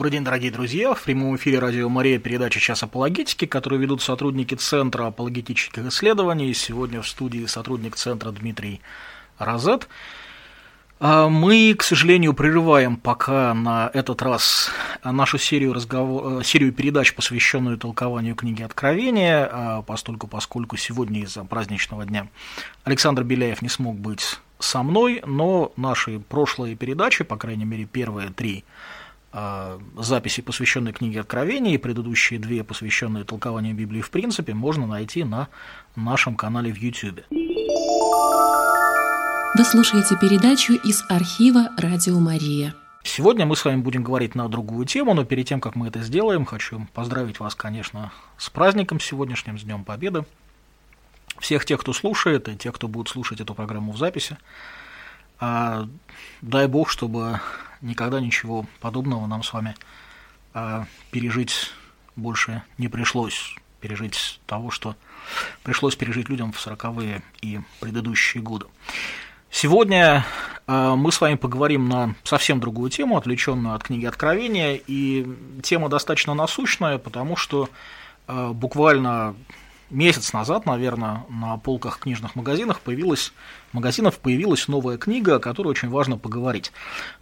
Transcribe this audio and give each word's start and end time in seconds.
Добрый 0.00 0.12
день, 0.12 0.24
дорогие 0.24 0.50
друзья. 0.50 0.94
В 0.94 1.02
прямом 1.02 1.36
эфире 1.36 1.58
радио 1.58 1.86
Мария 1.90 2.18
передача 2.18 2.58
«Час 2.58 2.82
апологетики», 2.82 3.44
которую 3.44 3.82
ведут 3.82 4.00
сотрудники 4.00 4.54
Центра 4.54 5.08
апологетических 5.08 5.84
исследований. 5.88 6.54
Сегодня 6.54 7.02
в 7.02 7.06
студии 7.06 7.44
сотрудник 7.44 7.96
Центра 7.96 8.30
Дмитрий 8.30 8.80
Розет. 9.38 9.88
А 11.00 11.28
мы, 11.28 11.74
к 11.74 11.82
сожалению, 11.82 12.32
прерываем 12.32 12.96
пока 12.96 13.52
на 13.52 13.90
этот 13.92 14.22
раз 14.22 14.70
нашу 15.04 15.36
серию, 15.36 15.74
разговор... 15.74 16.42
серию 16.44 16.72
передач, 16.72 17.12
посвященную 17.12 17.76
толкованию 17.76 18.34
книги 18.34 18.62
Откровения, 18.62 19.50
а 19.52 19.82
постольку, 19.82 20.26
поскольку 20.26 20.78
сегодня 20.78 21.20
из-за 21.24 21.44
праздничного 21.44 22.06
дня 22.06 22.26
Александр 22.84 23.22
Беляев 23.22 23.60
не 23.60 23.68
смог 23.68 23.98
быть 23.98 24.40
со 24.60 24.82
мной, 24.82 25.22
но 25.26 25.74
наши 25.76 26.20
прошлые 26.20 26.74
передачи, 26.74 27.22
по 27.22 27.36
крайней 27.36 27.66
мере 27.66 27.84
первые 27.84 28.30
три 28.30 28.64
записи, 29.32 30.42
посвященные 30.42 30.92
книге 30.92 31.20
Откровения, 31.20 31.74
и 31.74 31.78
предыдущие 31.78 32.38
две, 32.40 32.64
посвященные 32.64 33.24
толкованию 33.24 33.74
Библии 33.74 34.00
в 34.00 34.10
принципе, 34.10 34.54
можно 34.54 34.86
найти 34.86 35.24
на 35.24 35.48
нашем 35.96 36.36
канале 36.36 36.72
в 36.72 36.76
YouTube. 36.76 37.20
Вы 39.56 39.64
слушаете 39.64 40.16
передачу 40.16 40.74
из 40.74 41.04
архива 41.08 41.70
«Радио 41.76 42.18
Мария». 42.18 42.74
Сегодня 43.02 43.46
мы 43.46 43.56
с 43.56 43.64
вами 43.64 43.80
будем 43.80 44.04
говорить 44.04 44.34
на 44.34 44.48
другую 44.48 44.84
тему, 44.84 45.14
но 45.14 45.24
перед 45.24 45.48
тем, 45.48 45.60
как 45.60 45.74
мы 45.74 45.88
это 45.88 46.02
сделаем, 46.02 46.44
хочу 46.44 46.86
поздравить 46.92 47.40
вас, 47.40 47.54
конечно, 47.54 48.12
с 48.36 48.50
праздником 48.50 49.00
сегодняшним, 49.00 49.58
с 49.58 49.62
Днем 49.62 49.84
Победы. 49.84 50.24
Всех 51.38 51.64
тех, 51.64 51.80
кто 51.80 51.92
слушает, 51.92 52.48
и 52.48 52.56
тех, 52.56 52.74
кто 52.74 52.88
будет 52.88 53.08
слушать 53.08 53.40
эту 53.40 53.54
программу 53.54 53.92
в 53.92 53.96
записи. 53.96 54.36
А, 55.40 55.88
дай 56.42 56.66
Бог, 56.66 56.90
чтобы 56.90 57.40
никогда 57.80 58.20
ничего 58.20 58.66
подобного 58.80 59.26
нам 59.26 59.42
с 59.42 59.52
вами 59.52 59.74
а, 60.52 60.86
пережить 61.10 61.72
больше 62.14 62.62
не 62.78 62.88
пришлось. 62.88 63.56
Пережить 63.80 64.40
того, 64.46 64.70
что 64.70 64.94
пришлось 65.62 65.96
пережить 65.96 66.28
людям 66.28 66.52
в 66.52 66.60
сороковые 66.60 67.22
и 67.40 67.60
предыдущие 67.80 68.42
годы. 68.42 68.66
Сегодня 69.50 70.24
э, 70.66 70.94
мы 70.96 71.10
с 71.10 71.20
вами 71.20 71.34
поговорим 71.34 71.88
на 71.88 72.14
совсем 72.22 72.60
другую 72.60 72.90
тему, 72.90 73.16
отвлеченную 73.16 73.74
от 73.74 73.82
книги 73.82 74.04
Откровения, 74.04 74.78
и 74.86 75.26
тема 75.62 75.88
достаточно 75.88 76.34
насущная, 76.34 76.98
потому 76.98 77.36
что 77.36 77.68
э, 78.28 78.50
буквально 78.50 79.34
месяц 79.90 80.32
назад, 80.32 80.66
наверное, 80.66 81.24
на 81.28 81.56
полках 81.58 81.98
книжных 81.98 82.36
магазинах 82.36 82.80
появилась, 82.80 83.32
магазинов 83.72 84.18
появилась 84.18 84.68
новая 84.68 84.96
книга, 84.96 85.36
о 85.36 85.38
которой 85.40 85.68
очень 85.68 85.90
важно 85.90 86.16
поговорить. 86.16 86.72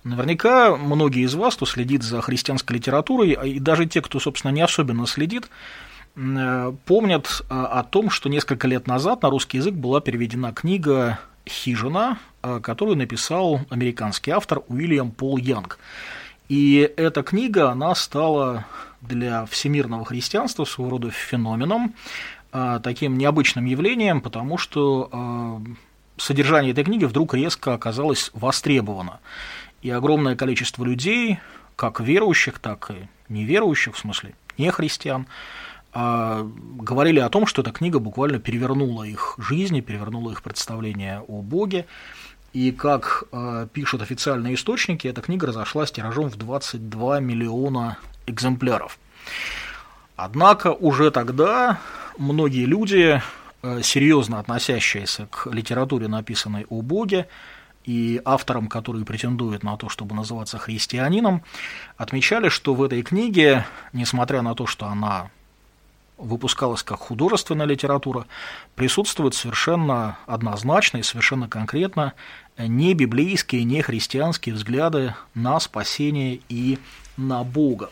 Наверняка 0.05 0.77
многие 0.77 1.25
из 1.25 1.35
вас, 1.35 1.57
кто 1.57 1.67
следит 1.67 2.03
за 2.03 2.21
христианской 2.21 2.77
литературой, 2.77 3.33
а 3.33 3.47
и 3.47 3.59
даже 3.59 3.87
те, 3.87 4.01
кто, 4.01 4.21
собственно, 4.21 4.53
не 4.53 4.61
особенно 4.61 5.07
следит, 5.07 5.49
э, 6.17 6.73
помнят 6.85 7.43
о 7.49 7.83
том, 7.85 8.11
что 8.11 8.29
несколько 8.29 8.69
лет 8.69 8.87
назад 8.87 9.23
на 9.23 9.31
русский 9.31 9.59
язык 9.59 9.75
была 9.75 10.01
переведена 10.01 10.53
книга 10.53 11.19
«Хижина», 11.49 12.19
э, 12.43 12.61
которую 12.63 12.97
написал 12.97 13.61
американский 13.71 14.31
автор 14.31 14.63
Уильям 14.69 15.11
Пол 15.11 15.39
Янг. 15.39 15.79
И 16.49 16.91
эта 16.97 17.23
книга, 17.23 17.71
она 17.71 17.95
стала 17.95 18.65
для 19.01 19.45
всемирного 19.47 20.05
христианства 20.05 20.65
своего 20.65 20.93
рода 20.93 21.11
феноменом, 21.11 21.95
таким 22.83 23.19
необычным 23.19 23.65
явлением, 23.65 24.21
потому 24.21 24.59
что 24.59 25.11
э, 25.13 25.59
содержание 26.17 26.73
этой 26.73 26.85
книги 26.85 27.05
вдруг 27.05 27.35
резко 27.35 27.75
оказалось 27.75 28.31
востребовано. 28.35 29.21
И 29.83 29.91
огромное 29.91 30.37
количество 30.37 30.85
людей, 30.85 31.39
как 31.77 32.01
верующих, 32.01 32.59
так 32.59 32.91
и 32.91 33.09
неверующих, 33.29 33.95
в 33.95 33.99
смысле 33.99 34.35
не 34.57 34.71
христиан, 34.71 35.27
а, 35.93 36.49
говорили 36.79 37.21
о 37.21 37.29
том, 37.29 37.47
что 37.47 37.63
эта 37.63 37.71
книга 37.71 37.99
буквально 38.01 38.41
перевернула 38.41 39.05
их 39.05 39.37
жизни, 39.39 39.81
перевернула 39.81 40.33
их 40.33 40.43
представление 40.43 41.21
о 41.29 41.43
Боге. 41.43 41.87
И 42.55 42.73
как 42.73 43.25
пишут 43.73 44.01
официальные 44.01 44.55
источники, 44.55 45.07
эта 45.07 45.21
книга 45.21 45.47
разошлась 45.47 45.93
тиражом 45.93 46.31
в 46.31 46.37
22 46.37 47.21
миллиона 47.21 47.99
экземпляров. 48.27 48.99
Однако 50.19 50.73
уже 50.73 51.13
тогда 51.13 51.79
многие 52.19 52.65
люди, 52.65 53.23
э, 53.63 53.83
серьезно 53.85 54.41
относящиеся 54.41 55.29
к 55.31 55.47
литературе, 55.47 56.09
написанной 56.09 56.67
о 56.69 56.83
Боге, 56.83 57.29
и 57.85 58.21
авторам, 58.25 58.67
которые 58.67 59.05
претендуют 59.05 59.63
на 59.63 59.77
то, 59.77 59.89
чтобы 59.89 60.17
называться 60.17 60.59
христианином, 60.59 61.45
отмечали, 61.97 62.49
что 62.49 62.75
в 62.75 62.83
этой 62.83 63.03
книге, 63.03 63.65
несмотря 63.93 64.43
на 64.43 64.57
то, 64.57 64.67
что 64.67 64.87
она 64.87 65.31
выпускалась 66.17 66.83
как 66.83 66.99
художественная 66.99 67.67
литература, 67.67 68.27
присутствуют 68.75 69.37
совершенно 69.37 70.19
однозначно 70.27 70.99
и 70.99 71.05
совершенно 71.05 71.49
конкретно 71.49 72.15
не 72.59 72.93
библейские, 72.93 73.63
не 73.63 73.83
христианские 73.83 74.57
взгляды 74.57 75.15
на 75.35 75.61
спасение 75.61 76.41
и 76.49 76.81
на 77.17 77.45
Бога. 77.45 77.91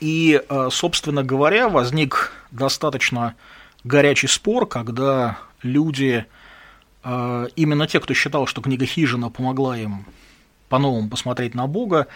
И, 0.00 0.40
э, 0.48 0.68
собственно 0.70 1.22
говоря, 1.22 1.68
возник 1.68 2.32
достаточно 2.50 3.34
горячий 3.84 4.28
спор, 4.28 4.66
когда 4.66 5.38
люди, 5.62 6.24
э, 7.04 7.46
именно 7.56 7.86
те, 7.86 8.00
кто 8.00 8.14
считал, 8.14 8.46
что 8.46 8.60
книга 8.60 8.86
Хижина 8.86 9.30
помогла 9.30 9.76
им 9.76 10.04
по-новому 10.68 11.08
посмотреть 11.08 11.54
на 11.54 11.66
Бога, 11.66 12.06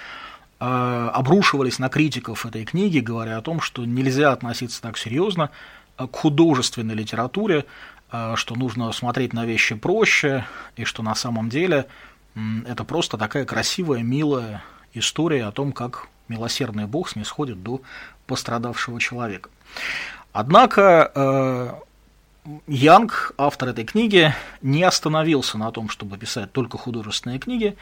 Э, 0.65 1.10
обрушивались 1.12 1.81
на 1.81 1.88
критиков 1.88 2.47
этой 2.47 2.65
книги, 2.65 3.00
говоря 3.00 3.37
о 3.37 3.43
том, 3.43 3.60
что 3.60 3.84
нельзя 3.84 4.31
относиться 4.31 4.81
так 4.81 4.97
серьезно 4.97 5.50
к 5.97 6.14
художественной 6.14 6.94
литературе, 6.94 7.66
что 8.37 8.54
нужно 8.54 8.93
смотреть 8.93 9.32
на 9.32 9.44
вещи 9.44 9.75
проще, 9.75 10.47
и 10.76 10.84
что 10.84 11.03
на 11.03 11.16
самом 11.16 11.49
деле 11.49 11.87
это 12.64 12.84
просто 12.84 13.19
такая 13.19 13.44
красивая, 13.44 14.03
милая 14.03 14.62
история 14.94 15.47
о 15.47 15.53
том, 15.53 15.72
как 15.72 16.06
милосердный 16.32 16.87
Бог 16.87 17.10
снисходит 17.10 17.62
до 17.62 17.81
пострадавшего 18.26 19.00
человека. 19.00 19.50
Однако 20.32 21.78
Янг, 22.66 23.32
автор 23.38 23.69
этой 23.69 23.84
книги, 23.84 24.34
не 24.62 24.82
остановился 24.82 25.59
на 25.59 25.70
том, 25.70 25.88
чтобы 25.88 26.16
писать 26.16 26.53
только 26.53 26.76
художественные 26.78 27.38
книги, 27.38 27.76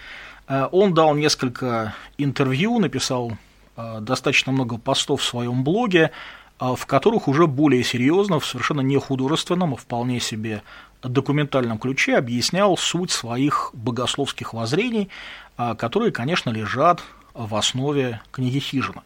Э, 0.51 0.69
он 0.73 0.93
дал 0.93 1.15
несколько 1.15 1.95
интервью, 2.19 2.79
написал 2.81 3.33
э, 3.77 3.99
достаточно 4.01 4.53
много 4.53 4.79
постов 4.79 5.23
в 5.23 5.25
своем 5.25 5.63
блоге, 5.63 6.11
э, 6.59 6.75
в 6.77 6.87
которых 6.87 7.29
уже 7.29 7.47
более 7.47 7.85
серьезно, 7.85 8.41
в 8.41 8.47
совершенно 8.47 8.81
не 8.81 8.99
художественном, 8.99 9.75
а 9.75 9.77
вполне 9.77 10.19
себе 10.19 10.63
документальном 11.03 11.79
ключе 11.79 12.17
объяснял 12.17 12.77
суть 12.77 13.11
своих 13.11 13.71
богословских 13.73 14.53
воззрений, 14.53 15.09
которые, 15.57 16.13
конечно, 16.13 16.51
лежат 16.51 17.01
в 17.35 17.55
основе 17.55 18.21
книги 18.31 18.59
Хижина. 18.59 19.03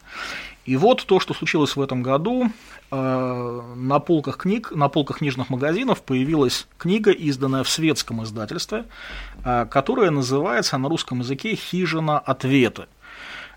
И 0.65 0.77
вот 0.77 1.05
то, 1.05 1.21
что 1.21 1.35
случилось 1.35 1.77
в 1.77 1.81
этом 1.81 2.03
году, 2.03 2.51
на 2.91 3.99
полках 3.99 4.39
книг, 4.39 4.71
на 4.71 4.89
полках 4.89 5.19
книжных 5.19 5.51
магазинов 5.51 6.03
появилась 6.03 6.67
книга, 6.79 7.11
изданная 7.11 7.65
в 7.65 7.69
светском 7.69 8.23
издательстве, 8.23 8.85
а, 9.43 9.67
которая 9.67 10.11
называется 10.11 10.79
на 10.79 10.89
русском 10.89 11.21
языке 11.21 11.57
«Хижина 11.57 12.19
ответы». 12.19 12.87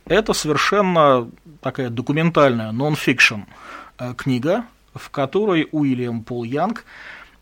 Это 0.05 0.33
совершенно 0.33 1.29
такая 1.61 1.89
документальная 1.89 2.72
нон-фикшн 2.72 3.41
э, 3.99 4.14
книга, 4.16 4.66
в 4.96 5.09
которой 5.09 5.67
Уильям 5.72 6.23
Пол 6.23 6.46
Янг 6.46 6.79
э, 6.79 6.84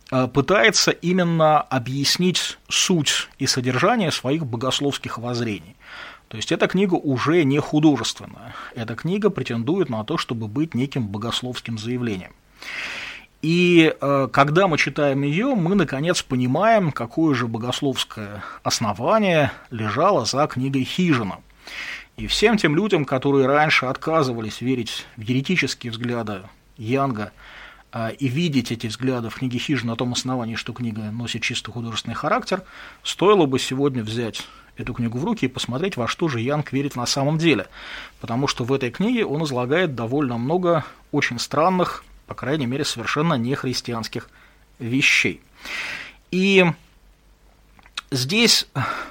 пытается 0.10 0.92
именно 0.92 1.62
объяснить 1.62 2.58
суть 2.70 3.30
и 3.40 3.48
содержание 3.48 4.12
своих 4.12 4.46
богословских 4.46 5.18
воззрений. 5.18 5.76
То 6.28 6.38
есть 6.38 6.52
эта 6.52 6.68
книга 6.68 6.96
уже 6.96 7.44
не 7.44 7.60
художественная. 7.60 8.56
Эта 8.76 8.96
книга 8.96 9.30
претендует 9.30 9.90
на 9.90 10.04
то, 10.04 10.18
чтобы 10.18 10.48
быть 10.48 10.74
неким 10.74 11.08
богословским 11.08 11.78
заявлением. 11.78 12.32
И 13.42 13.94
э, 14.02 14.28
когда 14.32 14.68
мы 14.68 14.78
читаем 14.78 15.22
ее, 15.22 15.54
мы 15.54 15.76
наконец 15.76 16.24
понимаем, 16.24 16.92
какое 16.92 17.36
же 17.36 17.48
богословское 17.48 18.44
основание 18.64 19.52
лежало 19.70 20.26
за 20.26 20.48
книгой 20.48 20.84
Хижина. 20.84 21.40
И 22.18 22.28
всем 22.28 22.58
тем 22.58 22.76
людям, 22.76 23.06
которые 23.06 23.46
раньше 23.46 23.86
отказывались 23.86 24.62
верить 24.62 25.06
в 25.16 25.22
еретические 25.22 25.92
взгляды 25.92 26.42
Янга 26.78 27.26
э, 27.26 27.30
и 28.20 28.28
видеть 28.28 28.72
эти 28.72 28.88
взгляды 28.88 29.30
в 29.30 29.36
книге 29.36 29.58
Хижина 29.58 29.92
на 29.92 29.96
том 29.96 30.14
основании, 30.14 30.56
что 30.56 30.74
книга 30.74 31.02
носит 31.12 31.44
чисто 31.44 31.72
художественный 31.72 32.16
характер, 32.16 32.64
стоило 33.04 33.46
бы 33.46 33.58
сегодня 33.58 34.04
взять 34.04 34.46
эту 34.76 34.94
книгу 34.94 35.18
в 35.18 35.24
руки 35.24 35.46
и 35.46 35.48
посмотреть, 35.48 35.96
во 35.96 36.08
что 36.08 36.28
же 36.28 36.42
Янг 36.42 36.74
верит 36.74 36.98
на 36.98 37.06
самом 37.06 37.38
деле. 37.38 37.68
Потому 38.20 38.48
что 38.48 38.66
в 38.66 38.74
этой 38.74 38.92
книге 38.92 39.26
он 39.26 39.46
излагает 39.46 39.96
довольно 39.96 40.38
много 40.38 40.84
очень 41.14 41.40
странных 41.40 42.04
по 42.28 42.34
крайней 42.34 42.66
мере, 42.66 42.84
совершенно 42.84 43.36
не 43.36 43.56
христианских 43.56 44.30
вещей. 44.80 45.42
И 46.32 46.66
здесь 48.12 48.68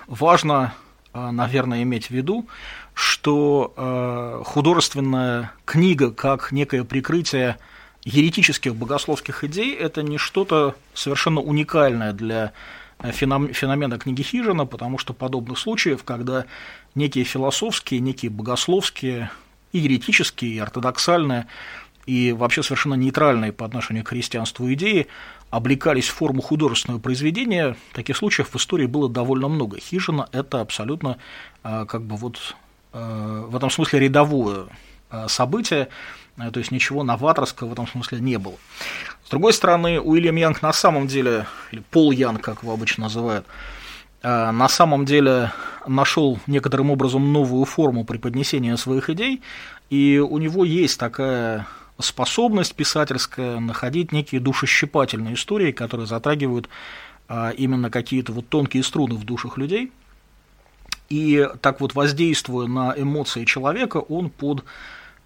важно, 0.06 0.75
э, 1.12 1.30
наверное, 1.30 1.82
иметь 1.82 2.06
в 2.06 2.10
виду, 2.10 2.46
что 2.94 4.42
художественная 4.46 5.50
книга 5.64 6.12
как 6.12 6.52
некое 6.52 6.84
прикрытие 6.84 7.58
еретических 8.04 8.74
богословских 8.74 9.44
идей– 9.44 9.74
это 9.80 10.02
не 10.02 10.18
что-то 10.18 10.74
совершенно 10.92 11.40
уникальное 11.40 12.12
для 12.12 12.52
феномена 13.02 13.98
книги 13.98 14.22
Хижина, 14.22 14.66
потому 14.66 14.98
что 14.98 15.12
подобных 15.12 15.58
случаев, 15.58 16.04
когда 16.04 16.46
некие 16.94 17.24
философские, 17.24 18.00
некие 18.00 18.30
богословские, 18.30 19.30
и 19.72 19.78
еретические, 19.78 20.54
и 20.54 20.58
ортодоксальные, 20.58 21.46
и 22.06 22.32
вообще 22.32 22.62
совершенно 22.62 22.94
нейтральные 22.94 23.52
по 23.52 23.66
отношению 23.66 24.04
к 24.04 24.08
христианству 24.08 24.72
идеи 24.74 25.08
облекались 25.50 26.08
в 26.08 26.14
форму 26.14 26.42
художественного 26.42 27.00
произведения, 27.00 27.76
таких 27.92 28.16
случаев 28.16 28.50
в 28.50 28.56
истории 28.56 28.86
было 28.86 29.08
довольно 29.08 29.48
много. 29.48 29.78
Хижина– 29.80 30.28
это 30.32 30.60
абсолютно 30.60 31.18
а, 31.62 31.86
как 31.86 32.02
бы 32.02 32.16
вот 32.16 32.54
а, 32.92 33.46
в 33.46 33.56
этом 33.56 33.70
смысле 33.70 34.00
рядовое 34.00 34.66
событие, 35.28 35.88
то 36.36 36.58
есть 36.58 36.70
ничего 36.70 37.02
новаторского 37.02 37.69
в 37.69 37.72
этом 37.72 37.86
смысле 37.86 38.20
не 38.20 38.38
было. 38.38 38.56
С 39.25 39.31
другой 39.31 39.52
стороны, 39.52 40.00
Уильям 40.00 40.36
Янг 40.36 40.62
на 40.62 40.72
самом 40.72 41.06
деле, 41.06 41.46
или 41.70 41.82
Пол 41.90 42.10
Янг, 42.10 42.42
как 42.42 42.62
его 42.62 42.72
обычно 42.72 43.04
называют, 43.04 43.46
на 44.22 44.69
самом 44.69 45.04
деле 45.04 45.52
нашел 45.86 46.38
некоторым 46.46 46.90
образом 46.90 47.32
новую 47.32 47.64
форму 47.66 48.04
преподнесения 48.04 48.76
своих 48.76 49.10
идей, 49.10 49.42
и 49.90 50.19
у 50.19 50.38
него 50.38 50.64
есть 50.64 50.98
такая 50.98 51.66
способность 51.98 52.75
писательская 52.75 53.60
находить 53.60 54.12
некие 54.12 54.40
душещипательные 54.40 55.34
истории, 55.34 55.72
которые 55.72 56.06
затрагивают 56.06 56.69
а, 57.28 57.50
именно 57.50 57.90
какие-то 57.90 58.32
вот 58.32 58.48
тонкие 58.48 58.82
струны 58.82 59.14
в 59.14 59.25
душах 59.25 59.58
людей. 59.58 59.92
И 61.08 61.46
так 61.60 61.80
вот 61.80 61.94
воздействуя 61.94 62.66
на 62.66 62.94
эмоции 62.96 63.44
человека, 63.44 63.98
он 63.98 64.30
под 64.30 64.64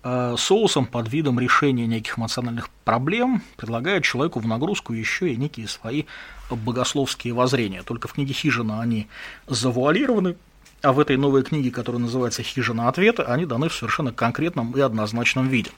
соусом, 0.03 0.87
под 0.87 1.09
видом 1.09 1.41
решения 1.41 1.87
неких 1.87 2.19
эмоциональных 2.19 2.71
проблем 2.85 3.43
предлагает 3.57 4.05
человеку 4.05 4.41
в 4.41 4.47
нагрузку 4.47 4.93
еще 4.93 5.33
и 5.33 5.37
некие 5.37 5.69
свои 5.69 6.05
богословские 6.51 7.35
воззрения. 7.35 7.83
Только 7.83 8.09
в 8.09 8.13
книге 8.13 8.33
Хижина 8.33 8.81
они 8.81 9.09
завуалированы, 9.47 10.37
а 10.83 10.93
в 10.93 11.01
этой 11.01 11.17
новой 11.17 11.43
книге, 11.43 11.71
которая 11.71 12.01
называется 12.01 12.43
«Хижина 12.43 12.89
ответа», 12.89 13.25
они 13.25 13.47
даны 13.47 13.69
в 13.69 13.75
совершенно 13.75 14.13
конкретном 14.13 14.73
и 14.73 14.81
однозначном 14.81 15.49
виде. 15.49 15.71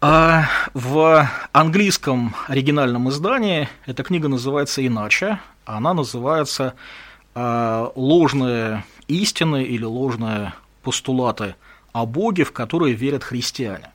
А 0.00 0.44
в 0.74 1.26
английском 1.52 2.34
оригинальном 2.46 3.08
издании 3.08 3.70
эта 3.86 4.02
книга 4.02 4.28
называется 4.28 4.86
иначе. 4.86 5.40
Она 5.64 5.94
называется 5.94 6.74
а, 7.34 7.90
«Ложные 7.94 8.84
истины» 9.08 9.64
или 9.64 9.84
«Ложные 9.84 10.52
постулаты 10.82 11.54
о 11.94 12.04
Боге, 12.04 12.44
в 12.44 12.52
которые 12.52 12.94
верят 12.94 13.24
христиане». 13.24 13.90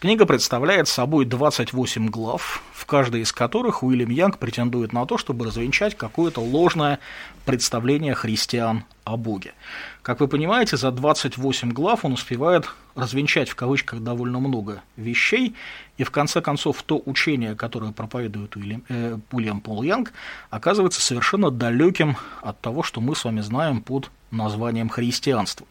Книга 0.00 0.26
представляет 0.26 0.88
собой 0.88 1.24
28 1.24 2.08
глав, 2.08 2.62
в 2.72 2.86
каждой 2.86 3.20
из 3.20 3.32
которых 3.32 3.82
Уильям 3.82 4.10
Янг 4.10 4.38
претендует 4.38 4.92
на 4.92 5.06
то, 5.06 5.16
чтобы 5.16 5.44
развенчать 5.44 5.96
какое-то 5.96 6.40
ложное 6.40 6.98
представление 7.44 8.14
христиан 8.14 8.84
о 9.04 9.16
Боге. 9.16 9.54
Как 10.02 10.20
вы 10.20 10.28
понимаете, 10.28 10.76
за 10.76 10.90
28 10.90 11.72
глав 11.72 12.04
он 12.04 12.12
успевает 12.12 12.68
развенчать 12.94 13.48
в 13.48 13.54
кавычках 13.54 14.00
довольно 14.00 14.38
много 14.38 14.82
вещей, 14.96 15.54
и 15.96 16.04
в 16.04 16.10
конце 16.10 16.40
концов 16.40 16.82
то 16.82 17.00
учение, 17.04 17.54
которое 17.54 17.92
проповедует 17.92 18.56
Уильям, 18.56 18.84
э, 18.88 19.18
Уильям 19.30 19.60
Пол 19.60 19.82
Янг, 19.82 20.12
оказывается 20.50 21.00
совершенно 21.00 21.50
далеким 21.50 22.16
от 22.42 22.60
того, 22.60 22.82
что 22.82 23.00
мы 23.00 23.16
с 23.16 23.24
вами 23.24 23.40
знаем 23.40 23.82
под 23.82 24.10
названием 24.30 24.88
христианство, 24.88 25.66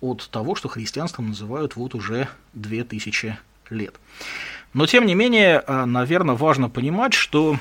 от 0.00 0.28
того, 0.30 0.54
что 0.54 0.68
христианством 0.68 1.28
называют 1.28 1.76
вот 1.76 1.94
уже 1.94 2.28
2000 2.54 3.38
лет. 3.70 3.94
Но, 4.72 4.86
тем 4.86 5.06
не 5.06 5.14
менее, 5.14 5.62
э, 5.66 5.84
наверное, 5.84 6.34
важно 6.34 6.68
понимать, 6.68 7.14
что 7.14 7.58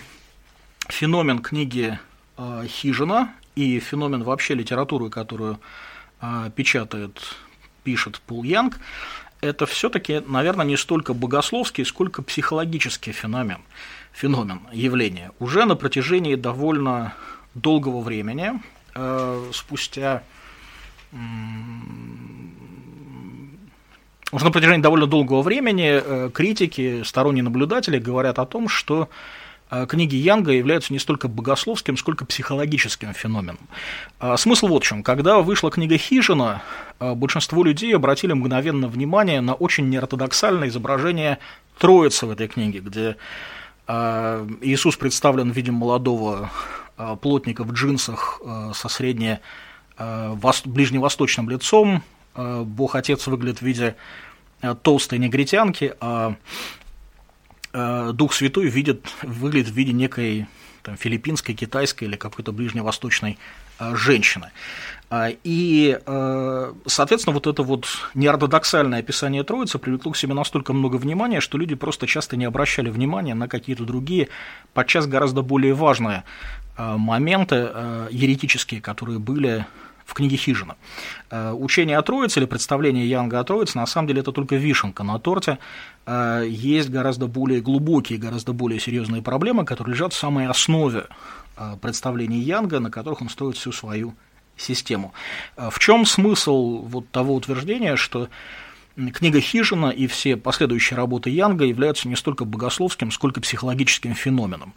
феномен 0.89 1.39
книги 1.39 1.99
э, 2.37 2.65
Хижина 2.67 3.33
и 3.55 3.79
феномен 3.79 4.23
вообще 4.23 4.53
литературы, 4.53 5.09
которую 5.09 5.59
э, 6.21 6.51
печатает, 6.55 7.35
пишет 7.83 8.19
Пул 8.21 8.43
Янг, 8.43 8.79
это 9.41 9.65
все-таки, 9.65 10.21
наверное, 10.25 10.65
не 10.65 10.77
столько 10.77 11.13
богословский, 11.13 11.85
сколько 11.85 12.21
психологический 12.21 13.11
феномен, 13.11 13.59
феномен, 14.13 14.61
явление. 14.71 15.31
Уже 15.39 15.65
на 15.65 15.75
протяжении 15.75 16.35
довольно 16.35 17.13
долгого 17.53 18.01
времени, 18.01 18.61
спустя 19.51 20.23
уже 24.33 24.45
на 24.45 24.51
протяжении 24.51 24.81
довольно 24.81 25.05
долгого 25.05 25.43
времени 25.43 26.01
э, 26.03 26.29
критики, 26.33 27.03
сторонние 27.03 27.43
наблюдатели 27.43 27.99
говорят 27.99 28.39
о 28.39 28.45
том, 28.45 28.67
что 28.67 29.03
э, 29.03 29.07
книги 29.87 30.15
Янга 30.15 30.51
являются 30.51 30.93
не 30.93 30.99
столько 30.99 31.27
богословским, 31.27 31.97
сколько 31.97 32.25
психологическим 32.25 33.13
феноменом. 33.13 33.59
А 34.19 34.37
смысл 34.37 34.67
вот 34.67 34.83
в 34.83 34.87
чем. 34.87 35.03
Когда 35.03 35.39
вышла 35.39 35.71
книга 35.71 35.97
Хижина, 35.97 36.61
э, 36.99 37.13
большинство 37.13 37.63
людей 37.63 37.95
обратили 37.95 38.33
мгновенно 38.33 38.87
внимание 38.87 39.41
на 39.41 39.53
очень 39.53 39.89
неортодоксальное 39.89 40.67
изображение 40.67 41.39
Троицы 41.77 42.25
в 42.25 42.31
этой 42.31 42.47
книге, 42.47 42.79
где 42.79 43.17
Иисус 43.85 44.95
представлен 44.95 45.51
в 45.51 45.55
виде 45.55 45.71
молодого 45.71 46.49
плотника 47.21 47.65
в 47.65 47.73
джинсах 47.73 48.41
со 48.73 48.87
средне 48.87 49.41
ближневосточным 49.97 51.49
лицом, 51.49 52.01
Бог 52.35 52.95
Отец 52.95 53.27
выглядит 53.27 53.59
в 53.59 53.63
виде 53.63 53.95
толстой 54.83 55.19
негритянки, 55.19 55.95
а 55.99 56.35
Дух 57.73 58.33
Святой 58.33 58.67
видит, 58.67 59.09
выглядит 59.23 59.69
в 59.69 59.73
виде 59.73 59.93
некой 59.93 60.47
там, 60.83 60.95
филиппинской, 60.95 61.55
китайской 61.55 62.03
или 62.05 62.15
какой-то 62.15 62.51
ближневосточной 62.51 63.39
э, 63.79 63.95
женщины. 63.95 64.51
А, 65.09 65.29
и, 65.43 65.99
соответственно, 66.85 67.33
вот 67.33 67.47
это 67.47 67.63
вот 67.63 67.87
неортодоксальное 68.13 68.99
описание 68.99 69.43
Троицы 69.43 69.79
привлекло 69.79 70.11
к 70.11 70.17
себе 70.17 70.33
настолько 70.33 70.73
много 70.73 70.97
внимания, 70.97 71.39
что 71.39 71.57
люди 71.57 71.75
просто 71.75 72.07
часто 72.07 72.35
не 72.35 72.45
обращали 72.45 72.89
внимания 72.89 73.35
на 73.35 73.47
какие-то 73.47 73.85
другие, 73.85 74.29
подчас 74.73 75.07
гораздо 75.07 75.41
более 75.41 75.73
важные 75.73 76.23
моменты 76.77 77.55
еретические, 78.09 78.81
которые 78.81 79.19
были 79.19 79.67
в 80.05 80.13
книге 80.13 80.37
Хижина. 80.37 80.75
Э, 81.29 81.51
учение 81.51 81.97
о 81.97 82.01
Троице 82.01 82.39
или 82.39 82.45
представление 82.45 83.07
Янга 83.09 83.39
о 83.39 83.43
Троице, 83.43 83.77
на 83.77 83.85
самом 83.85 84.07
деле, 84.07 84.21
это 84.21 84.31
только 84.31 84.55
вишенка 84.55 85.03
на 85.03 85.19
торте. 85.19 85.59
Э, 86.05 86.45
есть 86.47 86.89
гораздо 86.89 87.27
более 87.27 87.61
глубокие, 87.61 88.19
гораздо 88.19 88.53
более 88.53 88.79
серьезные 88.79 89.21
проблемы, 89.21 89.65
которые 89.65 89.93
лежат 89.93 90.13
в 90.13 90.17
самой 90.17 90.47
основе 90.47 91.05
э, 91.57 91.77
представлений 91.81 92.39
Янга, 92.39 92.79
на 92.79 92.91
которых 92.91 93.21
он 93.21 93.29
строит 93.29 93.57
всю 93.57 93.71
свою 93.71 94.15
систему. 94.55 95.13
В 95.57 95.79
чем 95.79 96.05
смысл 96.05 96.83
вот 96.83 97.09
того 97.09 97.33
утверждения, 97.33 97.95
что 97.95 98.29
книга 98.95 99.41
Хижина 99.41 99.87
и 99.87 100.05
все 100.05 100.37
последующие 100.37 100.95
работы 100.95 101.31
Янга 101.31 101.65
являются 101.65 102.07
не 102.07 102.15
столько 102.15 102.45
богословским, 102.45 103.09
сколько 103.09 103.41
психологическим 103.41 104.13
феноменом. 104.13 104.75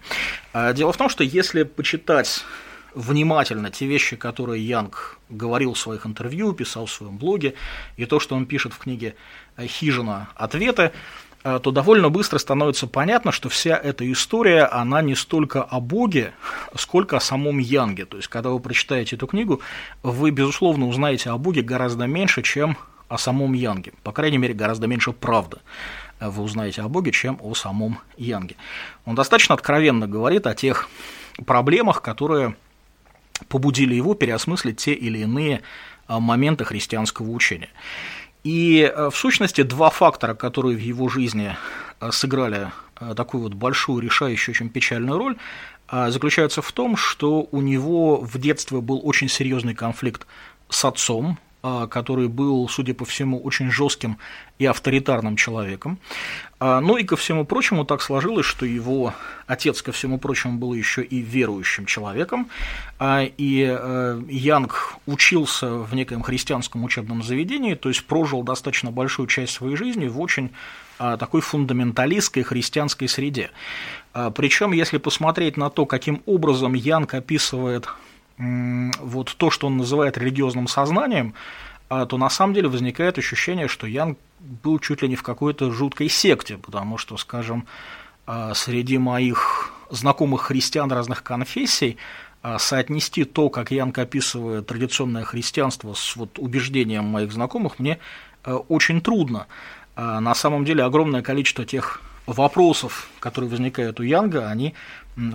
Дело 0.72 0.92
в 0.92 0.96
том, 0.96 1.10
что 1.10 1.24
если 1.24 1.64
почитать 1.64 2.42
внимательно 2.96 3.70
те 3.70 3.86
вещи, 3.86 4.16
которые 4.16 4.66
Янг 4.66 5.18
говорил 5.28 5.74
в 5.74 5.78
своих 5.78 6.06
интервью, 6.06 6.52
писал 6.54 6.86
в 6.86 6.90
своем 6.90 7.18
блоге, 7.18 7.54
и 7.96 8.06
то, 8.06 8.18
что 8.18 8.34
он 8.34 8.46
пишет 8.46 8.72
в 8.72 8.78
книге 8.78 9.14
«Хижина. 9.60 10.30
Ответы», 10.34 10.92
э, 11.44 11.60
то 11.62 11.70
довольно 11.70 12.08
быстро 12.08 12.38
становится 12.38 12.86
понятно, 12.86 13.32
что 13.32 13.50
вся 13.50 13.76
эта 13.76 14.10
история, 14.10 14.64
она 14.64 15.02
не 15.02 15.14
столько 15.14 15.62
о 15.62 15.78
Боге, 15.78 16.32
сколько 16.74 17.18
о 17.18 17.20
самом 17.20 17.58
Янге. 17.58 18.06
То 18.06 18.16
есть, 18.16 18.28
когда 18.28 18.48
вы 18.48 18.60
прочитаете 18.60 19.16
эту 19.16 19.26
книгу, 19.26 19.60
вы, 20.02 20.30
безусловно, 20.30 20.88
узнаете 20.88 21.30
о 21.30 21.36
Боге 21.36 21.60
гораздо 21.60 22.06
меньше, 22.06 22.42
чем 22.42 22.78
о 23.08 23.18
самом 23.18 23.52
Янге. 23.52 23.92
По 24.02 24.12
крайней 24.12 24.38
мере, 24.38 24.54
гораздо 24.54 24.86
меньше 24.86 25.12
правды 25.12 25.58
вы 26.18 26.42
узнаете 26.42 26.80
о 26.80 26.88
Боге, 26.88 27.12
чем 27.12 27.38
о 27.42 27.54
самом 27.54 27.98
Янге. 28.16 28.56
Он 29.04 29.14
достаточно 29.14 29.54
откровенно 29.54 30.08
говорит 30.08 30.46
о 30.46 30.54
тех 30.54 30.88
проблемах, 31.44 32.00
которые 32.00 32.56
побудили 33.48 33.94
его 33.94 34.14
переосмыслить 34.14 34.78
те 34.78 34.92
или 34.92 35.18
иные 35.18 35.62
а, 36.06 36.20
моменты 36.20 36.64
христианского 36.64 37.30
учения. 37.30 37.70
И 38.44 38.82
а, 38.84 39.10
в 39.10 39.16
сущности 39.16 39.62
два 39.62 39.90
фактора, 39.90 40.34
которые 40.34 40.76
в 40.76 40.80
его 40.80 41.08
жизни 41.08 41.56
а, 42.00 42.12
сыграли 42.12 42.70
такую 43.14 43.42
вот 43.42 43.52
большую, 43.52 44.00
решающую, 44.00 44.54
очень 44.54 44.70
печальную 44.70 45.18
роль, 45.18 45.36
заключаются 45.90 46.62
в 46.62 46.72
том, 46.72 46.96
что 46.96 47.46
у 47.50 47.60
него 47.60 48.16
в 48.16 48.38
детстве 48.38 48.80
был 48.80 49.02
очень 49.04 49.28
серьезный 49.28 49.74
конфликт 49.74 50.26
с 50.70 50.82
отцом, 50.82 51.38
который 51.90 52.28
был, 52.28 52.68
судя 52.68 52.94
по 52.94 53.04
всему, 53.04 53.40
очень 53.40 53.70
жестким 53.70 54.18
и 54.58 54.66
авторитарным 54.66 55.36
человеком. 55.36 55.98
А, 56.58 56.80
ну 56.80 56.96
и 56.96 57.04
ко 57.04 57.16
всему 57.16 57.44
прочему 57.44 57.84
так 57.84 58.00
сложилось, 58.00 58.46
что 58.46 58.64
его 58.64 59.12
отец, 59.46 59.82
ко 59.82 59.92
всему 59.92 60.18
прочему, 60.18 60.58
был 60.58 60.72
еще 60.72 61.02
и 61.02 61.18
верующим 61.18 61.84
человеком, 61.84 62.48
а, 62.98 63.24
и 63.24 63.66
э, 63.68 64.22
Янг 64.28 64.96
учился 65.04 65.68
в 65.68 65.94
некоем 65.94 66.22
христианском 66.22 66.84
учебном 66.84 67.22
заведении, 67.22 67.74
то 67.74 67.90
есть 67.90 68.04
прожил 68.06 68.42
достаточно 68.42 68.90
большую 68.90 69.28
часть 69.28 69.52
своей 69.52 69.76
жизни 69.76 70.08
в 70.08 70.20
очень 70.20 70.50
такой 70.98 71.42
фундаменталистской 71.42 72.42
христианской 72.42 73.06
среде. 73.06 73.50
Причем, 74.34 74.72
если 74.72 74.96
посмотреть 74.96 75.58
на 75.58 75.68
то, 75.68 75.84
каким 75.84 76.22
образом 76.24 76.72
Янг 76.72 77.12
описывает 77.12 77.86
вот 78.38 79.34
то, 79.36 79.50
что 79.50 79.66
он 79.66 79.76
называет 79.76 80.18
религиозным 80.18 80.68
сознанием, 80.68 81.34
а, 81.88 82.06
то 82.06 82.18
на 82.18 82.28
самом 82.28 82.54
деле 82.54 82.68
возникает 82.68 83.18
ощущение, 83.18 83.68
что 83.68 83.86
Ян 83.86 84.16
был 84.40 84.78
чуть 84.78 85.02
ли 85.02 85.08
не 85.08 85.16
в 85.16 85.22
какой-то 85.22 85.70
жуткой 85.70 86.08
секте, 86.08 86.58
потому 86.58 86.98
что, 86.98 87.16
скажем, 87.16 87.66
а, 88.26 88.54
среди 88.54 88.98
моих 88.98 89.72
знакомых 89.90 90.42
христиан 90.42 90.90
разных 90.90 91.22
конфессий 91.22 91.96
а, 92.42 92.58
соотнести 92.58 93.24
то, 93.24 93.48
как 93.48 93.70
Янг 93.70 93.98
описывает 93.98 94.66
традиционное 94.66 95.24
христианство 95.24 95.94
с 95.94 96.16
вот 96.16 96.38
убеждением 96.38 97.04
моих 97.04 97.32
знакомых, 97.32 97.78
мне 97.78 97.98
очень 98.68 99.00
трудно. 99.00 99.48
На 99.96 100.32
самом 100.36 100.64
деле 100.64 100.84
огромное 100.84 101.20
количество 101.20 101.64
тех 101.64 102.00
вопросов, 102.26 103.10
которые 103.20 103.50
возникают 103.50 104.00
у 104.00 104.02
Янга, 104.02 104.48
они, 104.48 104.74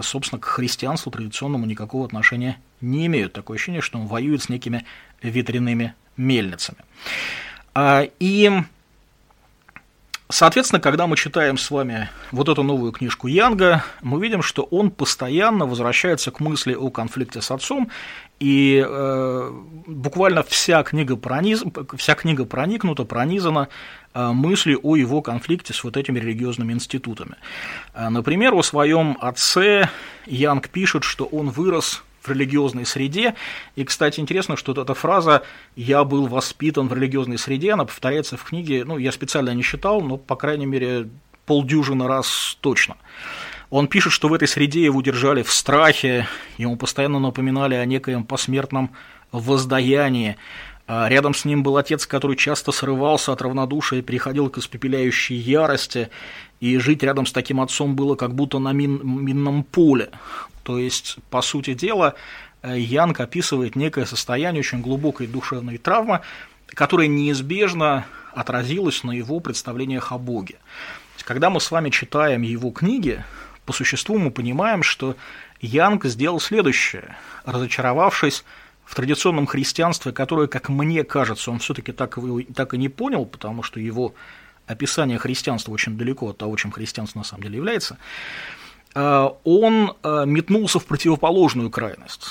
собственно, 0.01 0.39
к 0.39 0.45
христианству 0.45 1.11
традиционному 1.11 1.65
никакого 1.65 2.05
отношения 2.05 2.59
не 2.81 3.05
имеют. 3.07 3.33
Такое 3.33 3.55
ощущение, 3.55 3.81
что 3.81 3.99
он 3.99 4.07
воюет 4.07 4.43
с 4.43 4.49
некими 4.49 4.85
ветряными 5.21 5.93
мельницами. 6.17 6.79
А, 7.73 8.07
и, 8.19 8.51
соответственно, 10.31 10.79
когда 10.79 11.07
мы 11.07 11.15
читаем 11.15 11.57
с 11.57 11.69
вами 11.69 12.09
вот 12.31 12.49
эту 12.49 12.63
новую 12.63 12.91
книжку 12.91 13.27
Янга, 13.27 13.83
мы 14.01 14.21
видим, 14.21 14.41
что 14.41 14.63
он 14.63 14.91
постоянно 14.91 15.65
возвращается 15.65 16.31
к 16.31 16.39
мысли 16.39 16.73
о 16.73 16.89
конфликте 16.89 17.41
с 17.41 17.51
отцом, 17.51 17.89
и 18.39 18.83
э, 18.83 19.51
буквально 19.85 20.43
вся 20.43 20.81
книга, 20.83 21.15
прониз... 21.15 21.63
вся 21.95 22.15
книга 22.15 22.45
проникнута, 22.45 23.03
пронизана 23.05 23.69
э, 24.13 24.31
мыслью 24.31 24.79
о 24.81 24.95
его 24.95 25.21
конфликте 25.21 25.73
с 25.73 25.83
вот 25.83 25.95
этими 25.95 26.19
религиозными 26.19 26.73
институтами. 26.73 27.35
Э, 27.93 28.09
например, 28.09 28.55
о 28.55 28.63
своем 28.63 29.17
отце 29.21 29.89
Янг 30.25 30.69
пишет, 30.69 31.03
что 31.03 31.25
он 31.25 31.49
вырос 31.49 32.03
в 32.21 32.29
религиозной 32.29 32.85
среде. 32.85 33.35
И, 33.75 33.83
кстати, 33.83 34.19
интересно, 34.19 34.55
что 34.55 34.71
эта 34.73 34.93
фраза 34.93 35.43
«я 35.75 36.03
был 36.03 36.27
воспитан 36.27 36.87
в 36.87 36.93
религиозной 36.93 37.37
среде», 37.37 37.73
она 37.73 37.85
повторяется 37.85 38.37
в 38.37 38.43
книге, 38.43 38.85
ну, 38.85 38.97
я 38.97 39.11
специально 39.11 39.51
не 39.51 39.63
считал, 39.63 40.01
но, 40.01 40.17
по 40.17 40.35
крайней 40.35 40.65
мере, 40.65 41.09
полдюжины 41.45 42.07
раз 42.07 42.57
точно. 42.61 42.97
Он 43.69 43.87
пишет, 43.87 44.11
что 44.11 44.27
в 44.27 44.33
этой 44.33 44.47
среде 44.47 44.83
его 44.83 45.01
держали 45.01 45.43
в 45.43 45.51
страхе, 45.51 46.27
ему 46.57 46.75
постоянно 46.75 47.19
напоминали 47.19 47.75
о 47.75 47.85
некоем 47.85 48.25
посмертном 48.25 48.91
воздаянии. 49.31 50.37
А 50.87 51.07
рядом 51.07 51.33
с 51.33 51.45
ним 51.45 51.63
был 51.63 51.77
отец, 51.77 52.05
который 52.05 52.35
часто 52.35 52.71
срывался 52.71 53.31
от 53.31 53.41
равнодушия 53.41 54.01
переходил 54.01 54.49
к 54.49 54.57
испепеляющей 54.57 55.35
ярости, 55.35 56.09
и 56.59 56.77
жить 56.77 57.03
рядом 57.03 57.25
с 57.25 57.31
таким 57.31 57.59
отцом 57.61 57.95
было 57.95 58.15
как 58.15 58.33
будто 58.35 58.59
на 58.59 58.71
мин, 58.71 59.01
минном 59.03 59.63
поле. 59.63 60.09
То 60.63 60.77
есть, 60.77 61.17
по 61.29 61.41
сути 61.41 61.73
дела, 61.73 62.15
э, 62.61 62.77
Янг 62.77 63.19
описывает 63.19 63.75
некое 63.75 64.05
состояние 64.05 64.61
очень 64.61 64.81
глубокой 64.81 65.27
душевной 65.27 65.77
травмы, 65.77 66.21
которая 66.67 67.07
неизбежно 67.07 68.05
отразилась 68.33 69.03
на 69.03 69.11
его 69.11 69.39
представлениях 69.39 70.11
о 70.11 70.17
Боге. 70.17 70.55
Когда 71.23 71.49
мы 71.49 71.59
с 71.59 71.71
вами 71.71 71.89
читаем 71.89 72.41
его 72.41 72.71
книги, 72.71 73.23
по 73.65 73.73
существу 73.73 74.17
мы 74.17 74.31
понимаем, 74.31 74.83
что 74.83 75.15
Янг 75.61 76.05
сделал 76.05 76.39
следующее, 76.39 77.15
разочаровавшись 77.45 78.43
в 78.85 78.95
традиционном 78.95 79.47
христианстве, 79.47 80.11
которое, 80.11 80.47
как 80.47 80.69
мне 80.69 81.03
кажется, 81.03 81.51
он 81.51 81.59
все-таки 81.59 81.91
так, 81.91 82.17
так 82.55 82.73
и 82.73 82.77
не 82.77 82.89
понял, 82.89 83.25
потому 83.25 83.63
что 83.63 83.79
его 83.79 84.13
описание 84.67 85.17
христианства 85.17 85.71
очень 85.71 85.97
далеко 85.97 86.29
от 86.29 86.37
того, 86.37 86.55
чем 86.57 86.71
христианство 86.71 87.19
на 87.19 87.25
самом 87.25 87.43
деле 87.43 87.57
является, 87.57 87.97
Э, 88.93 89.29
он 89.43 89.93
э, 90.03 90.23
метнулся 90.25 90.79
в 90.79 90.85
противоположную 90.85 91.69
крайность 91.69 92.27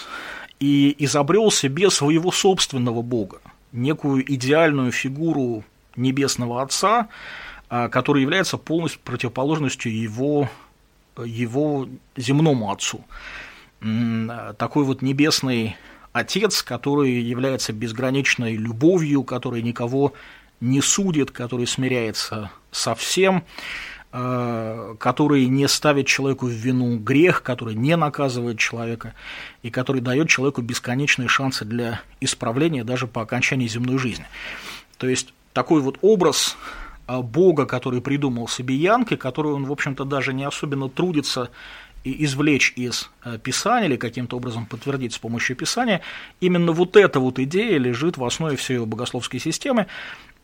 и 0.59 0.95
изобрел 0.99 1.51
себе 1.51 1.91
своего 1.91 2.31
собственного 2.33 3.03
бога, 3.03 3.41
некую 3.73 4.31
идеальную 4.33 4.93
фигуру 4.93 5.65
небесного 5.97 6.63
отца, 6.63 7.09
э, 7.71 7.89
который 7.89 8.23
является 8.23 8.59
полностью 8.59 9.01
противоположностью 9.05 9.97
его, 9.97 10.49
его 11.17 11.89
земному 12.17 12.71
отцу. 12.71 13.05
Такой 14.59 14.85
вот 14.85 15.01
небесный 15.01 15.77
отец, 16.13 16.63
который 16.63 17.13
является 17.21 17.73
безграничной 17.73 18.57
любовью, 18.57 19.23
который 19.25 19.63
никого 19.63 20.13
не 20.61 20.81
судит, 20.81 21.31
который 21.31 21.67
смиряется 21.67 22.51
со 22.71 22.95
всем, 22.95 23.45
Э, 24.13 24.97
который 24.99 25.47
не 25.47 25.69
ставит 25.69 26.09
человеку 26.09 26.47
в 26.47 26.51
вину 26.51 26.99
грех, 26.99 27.45
который 27.45 27.77
не 27.77 27.97
наказывает 27.97 28.59
человека 28.59 29.15
и 29.63 29.71
который 29.71 30.01
дает 30.01 30.29
человеку 30.29 30.63
бесконечные 30.63 31.29
шансы 31.29 31.65
для 31.65 32.01
исправления 32.21 32.83
даже 32.83 33.07
по 33.07 33.23
окончании 33.23 33.69
земной 33.69 33.99
жизни. 33.99 34.25
То 34.99 35.09
есть 35.09 35.33
такой 35.53 35.81
вот 35.81 35.99
образ 36.01 36.57
э, 37.07 37.21
Бога, 37.21 37.67
который 37.67 38.01
придумал 38.01 38.49
себе 38.49 38.75
Янки, 38.75 39.15
который 39.15 39.53
он, 39.53 39.65
в 39.65 39.71
общем-то, 39.71 40.05
даже 40.05 40.33
не 40.33 40.43
особенно 40.43 40.89
трудится 40.89 41.51
извлечь 42.05 42.73
из 42.77 43.11
э, 43.25 43.39
Писания 43.39 43.89
или 43.89 43.97
каким-то 43.97 44.37
образом 44.37 44.67
подтвердить 44.67 45.13
с 45.13 45.19
помощью 45.19 45.57
Писания, 45.57 46.01
именно 46.41 46.73
вот 46.73 46.97
эта 46.97 47.21
вот 47.21 47.39
идея 47.39 47.79
лежит 47.79 48.17
в 48.17 48.25
основе 48.25 48.57
всей 48.57 48.75
его 48.75 48.87
богословской 48.87 49.41
системы, 49.41 49.87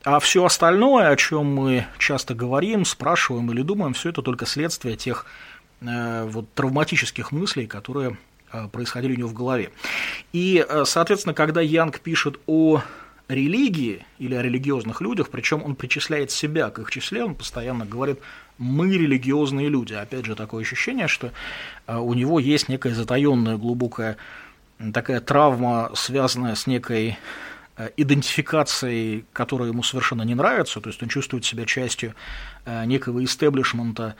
а 0.04 0.20
все 0.20 0.44
остальное, 0.44 1.08
о 1.08 1.16
чем 1.16 1.46
мы 1.46 1.86
часто 1.98 2.34
говорим, 2.34 2.84
спрашиваем 2.84 3.50
или 3.50 3.62
думаем, 3.62 3.94
все 3.94 4.10
это 4.10 4.22
только 4.22 4.46
следствие 4.46 4.96
тех 4.96 5.26
э, 5.80 6.24
вот, 6.28 6.52
травматических 6.54 7.32
мыслей, 7.32 7.66
которые 7.66 8.18
э, 8.52 8.68
происходили 8.68 9.14
у 9.14 9.18
него 9.18 9.28
в 9.28 9.34
голове. 9.34 9.70
И, 10.32 10.64
соответственно, 10.84 11.34
когда 11.34 11.60
Янг 11.60 12.00
пишет 12.00 12.38
о 12.46 12.82
религии 13.28 14.06
или 14.18 14.34
о 14.34 14.42
религиозных 14.42 15.00
людях, 15.00 15.30
причем 15.30 15.62
он 15.64 15.74
причисляет 15.74 16.30
себя 16.30 16.70
к 16.70 16.78
их 16.78 16.90
числе, 16.90 17.24
он 17.24 17.34
постоянно 17.34 17.84
говорит 17.84 18.20
мы 18.58 18.88
религиозные 18.96 19.68
люди. 19.68 19.92
Опять 19.92 20.24
же, 20.24 20.34
такое 20.34 20.62
ощущение, 20.62 21.08
что 21.08 21.32
э, 21.86 21.96
у 21.96 22.14
него 22.14 22.38
есть 22.38 22.68
некая 22.68 22.94
затаенная 22.94 23.56
глубокая 23.58 24.16
такая 24.92 25.20
травма, 25.20 25.90
связанная 25.94 26.54
с 26.54 26.66
некой 26.66 27.18
Э, 27.78 27.90
идентификацией, 27.98 29.26
которая 29.34 29.68
ему 29.68 29.82
совершенно 29.82 30.22
не 30.22 30.34
нравится, 30.34 30.80
то 30.80 30.88
есть 30.88 31.02
он 31.02 31.10
чувствует 31.10 31.44
себя 31.44 31.66
частью 31.66 32.14
э, 32.64 32.86
некого 32.86 33.22
истеблишмента, 33.22 34.16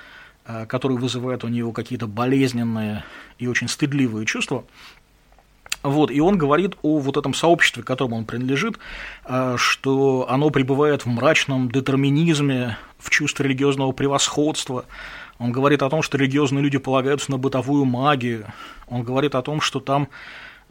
который 0.69 0.97
вызывает 0.97 1.43
у 1.43 1.49
него 1.49 1.73
какие-то 1.73 2.07
болезненные 2.07 3.03
и 3.39 3.49
очень 3.49 3.67
стыдливые 3.67 4.27
чувства. 4.27 4.65
Вот, 5.83 6.11
и 6.11 6.21
он 6.21 6.37
говорит 6.37 6.75
о 6.83 6.99
вот 6.99 7.17
этом 7.17 7.33
сообществе, 7.33 7.83
которому 7.83 8.17
он 8.17 8.25
принадлежит, 8.25 8.79
что 9.57 10.27
оно 10.29 10.51
пребывает 10.51 11.05
в 11.05 11.09
мрачном 11.09 11.71
детерминизме, 11.71 12.77
в 12.99 13.11
чувстве 13.11 13.45
религиозного 13.45 13.93
превосходства. 13.93 14.85
Он 15.39 15.53
говорит 15.53 15.83
о 15.83 15.91
том, 15.91 16.03
что 16.03 16.19
религиозные 16.19 16.63
люди 16.63 16.79
полагаются 16.79 17.31
на 17.31 17.39
бытовую 17.39 17.85
магию. 17.85 18.47
Он 18.89 19.03
говорит 19.03 19.35
о 19.35 19.43
том, 19.43 19.61
что 19.61 19.81
там 19.81 20.09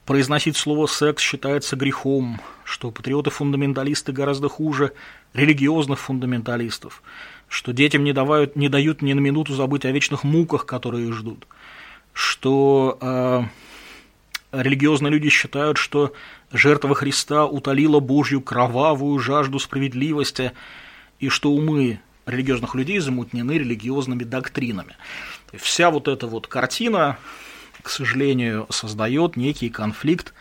произносить 0.06 0.58
слово 0.58 0.88
«секс» 0.88 1.22
считается 1.22 1.76
грехом, 1.76 2.42
что 2.64 2.92
патриоты-фундаменталисты 2.92 4.12
гораздо 4.12 4.50
хуже 4.50 4.94
религиозных 5.34 6.00
фундаменталистов, 6.00 7.02
что 7.48 7.74
детям 7.74 8.04
не, 8.04 8.14
давают, 8.14 8.56
не 8.56 8.70
дают 8.70 9.02
ни 9.02 9.14
на 9.14 9.20
минуту 9.20 9.54
забыть 9.54 9.86
о 9.86 9.92
вечных 9.92 10.24
муках, 10.24 10.66
которые 10.66 11.08
их 11.08 11.14
ждут, 11.14 11.48
что 12.14 12.98
э, 13.02 13.44
религиозные 14.62 15.12
люди 15.12 15.30
считают, 15.30 15.78
что 15.78 16.14
жертва 16.52 16.96
Христа 16.96 17.46
утолила 17.46 18.00
Божью 18.00 18.42
кровавую 18.42 19.20
жажду 19.20 19.60
справедливости, 19.60 20.52
и 21.20 21.30
что 21.30 21.52
умы 21.52 22.00
религиозных 22.26 22.76
людей 22.76 23.00
замутнены 23.00 23.54
религиозными 23.54 24.24
доктринами. 24.24 24.96
Вся 25.54 25.90
вот 25.90 26.08
эта 26.08 26.28
вот 26.28 26.48
картина 26.48 27.18
к 27.86 27.90
сожалению, 27.90 28.66
создает 28.72 29.38
некий 29.38 29.70
конфликт 29.70 30.34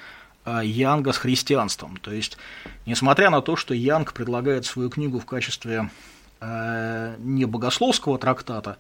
а, 0.47 0.65
Янга 0.65 1.13
с 1.13 1.19
христианством. 1.19 1.99
То 1.99 2.11
есть, 2.11 2.39
несмотря 2.87 3.29
на 3.29 3.43
то, 3.43 3.55
что 3.55 3.75
Янг 3.75 4.15
предлагает 4.15 4.65
свою 4.65 4.89
книгу 4.89 5.21
в 5.21 5.27
качестве 5.27 5.91
э, 6.41 7.17
не 7.19 7.45
богословского 7.45 8.19
трактата, 8.19 8.79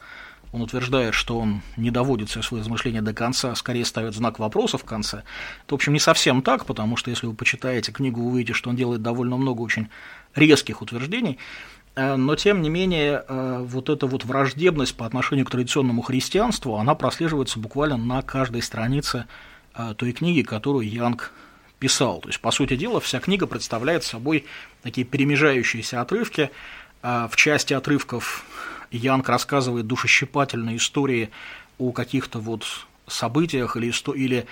он 0.54 0.62
утверждает, 0.62 1.14
что 1.14 1.40
он 1.40 1.62
не 1.76 1.90
доводит 1.90 2.28
все 2.28 2.40
свои 2.40 2.60
измышления 2.60 3.02
до 3.02 3.12
конца, 3.12 3.50
а 3.50 3.56
скорее 3.56 3.84
ставит 3.84 4.14
знак 4.14 4.38
вопроса 4.38 4.78
в 4.78 4.84
конце. 4.84 5.24
Это, 5.64 5.70
в 5.70 5.74
общем, 5.74 5.92
не 5.92 5.98
совсем 5.98 6.42
так, 6.42 6.64
потому 6.64 6.96
что 6.96 7.10
если 7.10 7.26
вы 7.26 7.34
почитаете 7.34 7.90
книгу, 7.90 8.22
вы 8.22 8.30
увидите, 8.30 8.52
что 8.52 8.70
он 8.70 8.76
делает 8.76 9.02
довольно 9.02 9.36
много 9.36 9.62
очень 9.62 9.88
резких 10.36 10.80
утверждений. 10.80 11.38
Э, 11.96 12.14
но, 12.14 12.36
тем 12.36 12.62
не 12.62 12.70
менее, 12.70 13.24
э, 13.26 13.64
вот 13.66 13.88
эта 13.88 14.06
вот 14.06 14.24
враждебность 14.24 14.96
по 14.96 15.06
отношению 15.06 15.44
к 15.44 15.50
традиционному 15.50 16.02
христианству, 16.02 16.76
она 16.76 16.94
прослеживается 16.94 17.58
буквально 17.58 17.96
на 17.96 18.22
каждой 18.22 18.62
странице 18.62 19.26
э, 19.74 19.94
той 19.96 20.12
книги, 20.12 20.42
которую 20.42 20.88
Янг 20.88 21.32
писал. 21.80 22.20
То 22.20 22.28
есть, 22.28 22.40
по 22.40 22.52
сути 22.52 22.76
дела, 22.76 23.00
вся 23.00 23.18
книга 23.18 23.48
представляет 23.48 24.04
собой 24.04 24.46
такие 24.82 25.04
перемежающиеся 25.04 26.00
отрывки. 26.00 26.50
В 27.02 27.32
части 27.36 27.74
отрывков 27.74 28.46
Янг 28.96 29.28
рассказывает 29.28 29.86
душещипательные 29.86 30.76
истории 30.76 31.30
о 31.78 31.92
каких-то 31.92 32.38
вот 32.38 32.64
событиях 33.06 33.76
или, 33.76 33.92
или 34.14 34.46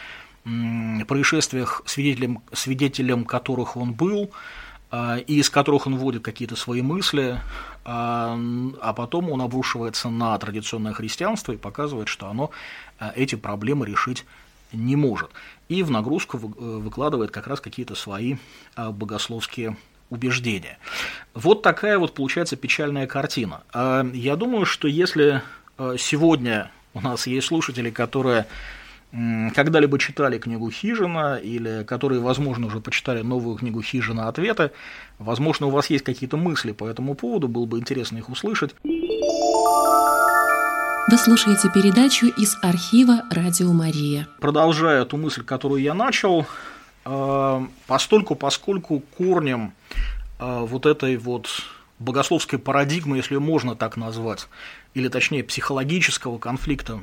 происшествиях, 1.05 1.83
свидетелем, 1.87 2.43
свидетелем 2.53 3.25
которых 3.25 3.77
он 3.77 3.93
был, 3.93 4.31
а, 4.91 5.17
и 5.17 5.37
из 5.37 5.49
которых 5.49 5.87
он 5.87 5.97
вводит 5.97 6.23
какие-то 6.23 6.55
свои 6.55 6.83
мысли, 6.83 7.41
а, 7.85 8.39
а 8.81 8.93
потом 8.93 9.31
он 9.31 9.41
обрушивается 9.41 10.11
на 10.11 10.37
традиционное 10.39 10.93
христианство 10.93 11.53
и 11.53 11.57
показывает, 11.57 12.09
что 12.09 12.29
оно 12.29 12.51
а, 12.99 13.13
эти 13.17 13.35
проблемы 13.35 13.87
решить 13.87 14.27
не 14.73 14.97
может. 14.97 15.31
И 15.69 15.83
в 15.83 15.91
нагрузку 15.91 16.39
выкладывает 16.39 17.31
как 17.31 17.47
раз 17.47 17.61
какие-то 17.61 17.95
свои 17.95 18.37
богословские 18.77 19.77
убеждения. 20.13 20.79
Вот 21.35 21.63
такая 21.63 21.99
вот 21.99 22.15
получается 22.15 22.57
печальная 22.57 23.07
картина. 23.07 23.63
Я 24.13 24.37
думаю, 24.37 24.67
что 24.67 24.87
если 24.87 25.43
сегодня 25.99 26.71
у 26.95 27.01
нас 27.01 27.27
есть 27.27 27.47
слушатели, 27.47 27.91
которые 27.91 28.47
когда-либо 29.55 29.99
читали 29.99 30.39
книгу 30.39 30.71
«Хижина» 30.71 31.37
или 31.37 31.85
которые, 31.85 32.21
возможно, 32.21 32.67
уже 32.67 32.81
почитали 32.81 33.21
новую 33.23 33.57
книгу 33.57 33.83
«Хижина. 33.83 34.29
Ответы», 34.29 34.71
возможно, 35.19 35.67
у 35.67 35.71
вас 35.71 35.91
есть 35.91 36.05
какие-то 36.05 36.37
мысли 36.37 36.73
по 36.73 36.87
этому 36.87 37.15
поводу, 37.15 37.49
было 37.49 37.67
бы 37.67 37.79
интересно 37.79 38.19
их 38.19 38.31
услышать. 38.31 38.75
Вы 41.11 41.19
слушаете 41.19 41.69
передачу 41.75 42.27
из 42.27 42.57
архива 42.63 43.23
«Радио 43.31 43.73
Мария». 43.73 44.29
Продолжая 44.41 45.05
ту 45.05 45.19
мысль, 45.19 45.43
которую 45.45 45.83
я 45.83 45.93
начал, 45.93 46.47
постольку, 47.05 48.35
поскольку 48.35 49.01
корнем 49.01 49.73
э, 50.39 50.61
вот 50.61 50.87
этой 50.87 51.17
вот 51.17 51.49
богословской 51.99 52.59
парадигмы, 52.59 53.17
если 53.17 53.37
можно 53.37 53.77
так 53.77 53.97
назвать, 53.97 54.49
или 54.95 55.09
точнее 55.09 55.45
психологического 55.45 56.39
конфликта 56.39 57.03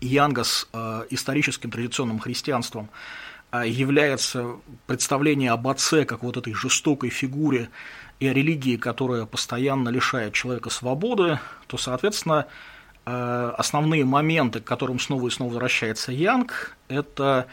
Янга 0.00 0.44
с 0.44 0.68
э, 0.72 1.04
историческим 1.10 1.70
традиционным 1.70 2.18
христианством 2.18 2.88
э, 3.52 3.64
является 3.66 4.56
представление 4.86 5.50
об 5.50 5.68
отце 5.68 6.04
как 6.04 6.22
вот 6.22 6.36
этой 6.36 6.54
жестокой 6.54 7.10
фигуре 7.10 7.70
и 8.18 8.26
о 8.28 8.32
религии, 8.32 8.76
которая 8.76 9.26
постоянно 9.26 9.90
лишает 9.90 10.32
человека 10.32 10.70
свободы, 10.70 11.38
то, 11.66 11.76
соответственно, 11.76 12.46
основные 13.04 14.04
моменты, 14.04 14.60
к 14.60 14.64
которым 14.64 14.98
снова 14.98 15.28
и 15.28 15.30
снова 15.30 15.50
возвращается 15.50 16.10
Янг, 16.10 16.76
это 16.88 17.46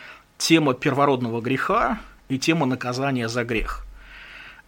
тема 0.43 0.73
первородного 0.73 1.39
греха 1.39 1.99
и 2.27 2.37
тема 2.37 2.65
наказания 2.65 3.29
за 3.29 3.45
грех. 3.45 3.85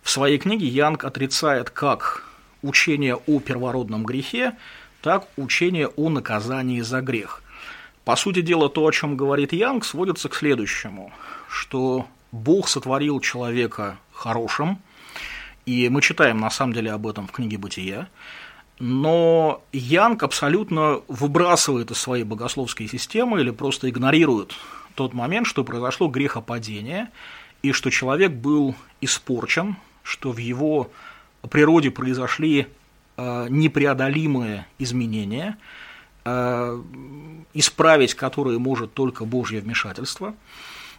В 0.02 0.10
своей 0.10 0.38
книге 0.38 0.68
Янг 0.68 1.04
отрицает 1.04 1.70
как 1.70 2.24
учение 2.62 3.16
о 3.16 3.40
первородном 3.42 4.06
грехе, 4.06 4.54
так 5.02 5.28
учение 5.36 5.88
о 5.88 6.10
наказании 6.10 6.80
за 6.80 7.02
грех. 7.02 7.44
По 8.06 8.16
сути 8.16 8.42
дела, 8.42 8.70
то, 8.70 8.88
о 8.88 8.92
чем 8.92 9.18
говорит 9.18 9.52
Янг, 9.52 9.84
сводится 9.84 10.30
к 10.30 10.36
следующему, 10.36 11.12
что 11.50 12.08
Бог 12.32 12.70
сотворил 12.70 13.20
человека 13.20 13.98
хорошим, 14.14 14.80
и 15.66 15.90
мы 15.90 16.02
читаем 16.02 16.40
на 16.40 16.52
самом 16.52 16.72
деле 16.72 16.94
об 16.94 17.06
этом 17.06 17.28
в 17.28 17.34
книге 17.34 17.58
«Бытия», 17.58 18.08
но 18.80 19.62
Янг 19.74 20.24
абсолютно 20.24 21.02
выбрасывает 21.10 21.92
из 21.92 21.98
своей 21.98 22.24
богословской 22.24 22.88
системы 22.88 23.42
или 23.42 23.52
просто 23.52 23.90
игнорирует 23.90 24.54
тот 24.96 25.14
момент, 25.14 25.48
что 25.48 25.64
произошло 25.64 26.08
грехопадение, 26.08 27.10
и 27.62 27.72
что 27.72 27.90
человек 27.90 28.32
был 28.32 28.76
испорчен, 29.02 29.76
что 30.04 30.32
в 30.32 30.38
его 30.38 30.92
природе 31.50 31.92
произошли 31.92 32.68
э, 33.18 33.48
непреодолимые 33.50 34.66
изменения– 34.80 35.58
Э, 36.28 36.82
исправить 37.54 38.16
которые 38.16 38.58
может 38.58 38.94
только 38.94 39.26
Божье 39.26 39.62
вмешательство. 39.62 40.34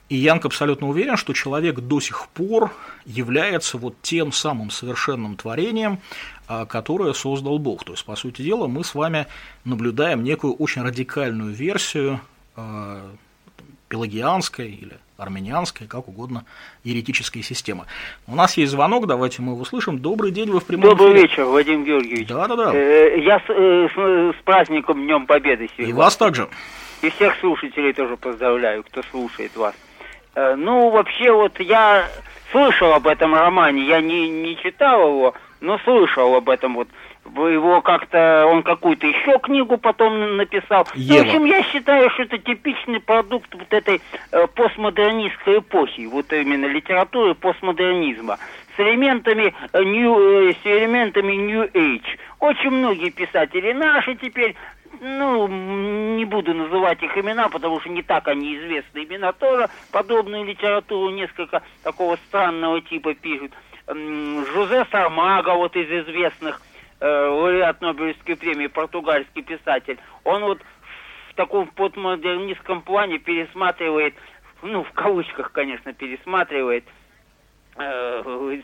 И 0.09 0.15
Янг 0.15 0.47
абсолютно 0.47 0.89
уверен, 0.89 1.17
что 1.17 1.33
человек 1.33 1.81
до 1.81 1.99
сих 1.99 2.29
пор 2.29 2.73
является 3.05 3.77
вот 3.77 3.97
тем 4.03 4.31
самым 4.31 4.71
совершенным 4.71 5.37
творением, 5.37 5.99
э, 6.49 6.65
которое 6.67 7.13
создал 7.13 7.59
Бог. 7.59 7.85
То 7.85 7.95
есть, 7.95 8.05
по 8.05 8.15
сути 8.15 8.43
дела, 8.43 8.69
мы 8.69 8.85
с 8.85 8.95
вами 8.95 9.27
наблюдаем 9.65 10.23
некую 10.23 10.55
очень 10.55 10.83
радикальную 10.83 11.53
версию 11.53 12.21
пелагианской 13.89 14.69
или 14.69 14.99
армянианской, 15.17 15.87
как 15.87 16.09
угодно, 16.09 16.45
еретической 16.85 17.43
системы. 17.43 17.85
У 18.27 18.35
нас 18.35 18.57
есть 18.57 18.73
звонок, 18.73 19.07
давайте 19.07 19.43
мы 19.43 19.53
его 19.53 19.63
услышим. 19.63 19.99
Добрый 19.99 20.31
день, 20.31 20.51
вы 20.51 20.61
в 20.61 20.67
прямом 20.67 20.91
Добрый 20.91 21.13
эфире. 21.13 21.23
вечер, 21.23 21.45
Вадим 21.45 21.85
Георгиевич. 21.85 22.29
Да, 22.29 22.47
да, 22.49 22.57
да. 22.57 22.73
Я 22.73 23.39
с, 23.39 23.45
э, 23.49 23.89
с, 23.89 24.39
с 24.39 24.43
праздником 24.43 25.05
Днем 25.05 25.27
Победы 25.27 25.69
сегодня. 25.75 25.91
И 25.91 25.93
вас 25.93 26.17
также. 26.17 26.49
И 27.03 27.11
всех 27.11 27.39
слушателей 27.41 27.93
тоже 27.93 28.17
поздравляю, 28.17 28.83
кто 28.83 29.03
слушает 29.11 29.57
вас. 29.57 29.75
Э, 30.35 30.55
ну, 30.55 30.91
вообще, 30.91 31.33
вот 31.33 31.59
я 31.61 32.09
слышал 32.53 32.93
об 32.93 33.07
этом 33.07 33.35
романе, 33.35 33.87
я 33.87 34.01
не, 34.01 34.29
не 34.29 34.57
читал 34.57 35.09
его, 35.09 35.35
но 35.61 35.79
слышал 35.79 36.35
об 36.35 36.49
этом 36.51 36.75
вот 36.75 36.89
его 37.35 37.83
как-то, 37.83 38.47
он 38.47 38.63
какую-то 38.63 39.07
еще 39.07 39.39
книгу 39.39 39.79
потом 39.79 40.37
написал. 40.37 40.87
Ева. 40.95 41.19
Ну, 41.19 41.25
в 41.25 41.27
общем, 41.27 41.45
я 41.45 41.63
считаю, 41.65 42.11
что 42.11 42.23
это 42.23 42.39
типичный 42.39 43.01
продукт 43.01 43.55
вот 43.55 43.73
этой 43.73 44.01
э, 44.33 44.47
постмодернистской 44.49 45.59
эпохи, 45.59 46.07
вот 46.07 46.33
именно 46.33 46.67
литературы 46.67 47.35
постмодернизма 47.35 48.39
с 48.77 48.81
элементами 48.81 49.55
э, 49.73 49.83
new, 49.83 50.19
э, 50.19 50.55
с 50.55 50.67
элементами 50.67 51.35
New 51.35 51.65
Age. 51.65 52.19
Очень 52.41 52.71
многие 52.71 53.11
писатели 53.11 53.73
наши 53.73 54.15
теперь, 54.17 54.55
ну, 55.01 55.49
не 55.49 56.25
буду 56.25 56.55
называть 56.55 57.03
их 57.03 57.17
имена, 57.17 57.49
потому 57.49 57.81
что 57.81 57.91
не 57.91 58.03
так 58.03 58.29
они 58.29 58.57
известны. 58.57 59.05
Имена 59.05 59.33
тоже 59.33 59.69
подобную 59.91 60.45
литературу 60.45 61.11
несколько 61.11 61.63
такого 61.83 62.17
странного 62.29 62.81
типа 62.81 63.15
пишут. 63.15 63.53
Жозе 63.89 64.85
Сармага, 64.91 65.55
вот 65.55 65.77
из 65.77 65.89
известных 65.89 66.61
лауреат 67.01 67.81
Нобелевской 67.81 68.37
премии, 68.37 68.69
португальский 68.69 69.43
писатель, 69.43 69.99
он 70.25 70.43
вот 70.45 70.61
в 71.31 71.35
таком 71.35 71.69
постмодернистском 71.69 72.83
плане 72.83 73.19
пересматривает, 73.19 74.15
ну, 74.63 74.83
в 74.83 74.93
кавычках, 74.93 75.53
конечно, 75.53 75.93
пересматривает 75.93 76.85
э, 77.77 78.63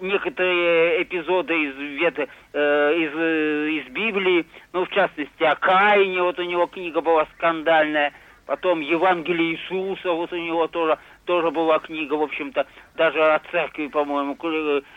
некоторые 0.00 1.02
эпизоды 1.02 1.54
из, 1.54 1.76
вет, 1.76 2.18
э, 2.18 2.22
из, 2.22 3.12
э, 3.14 3.70
из 3.70 3.92
Библии, 3.92 4.46
ну, 4.72 4.84
в 4.84 4.90
частности, 4.90 5.42
о 5.42 5.56
Каине, 5.56 6.22
вот 6.22 6.38
у 6.38 6.42
него 6.44 6.66
книга 6.66 7.00
была 7.00 7.26
скандальная, 7.36 8.12
потом 8.46 8.80
Евангелие 8.80 9.56
Иисуса, 9.56 10.12
вот 10.12 10.32
у 10.32 10.36
него 10.36 10.68
тоже, 10.68 10.98
тоже 11.24 11.50
была 11.50 11.78
книга, 11.80 12.14
в 12.14 12.22
общем-то, 12.22 12.66
даже 12.94 13.20
о 13.22 13.40
церкви, 13.50 13.88
по-моему, 13.88 14.36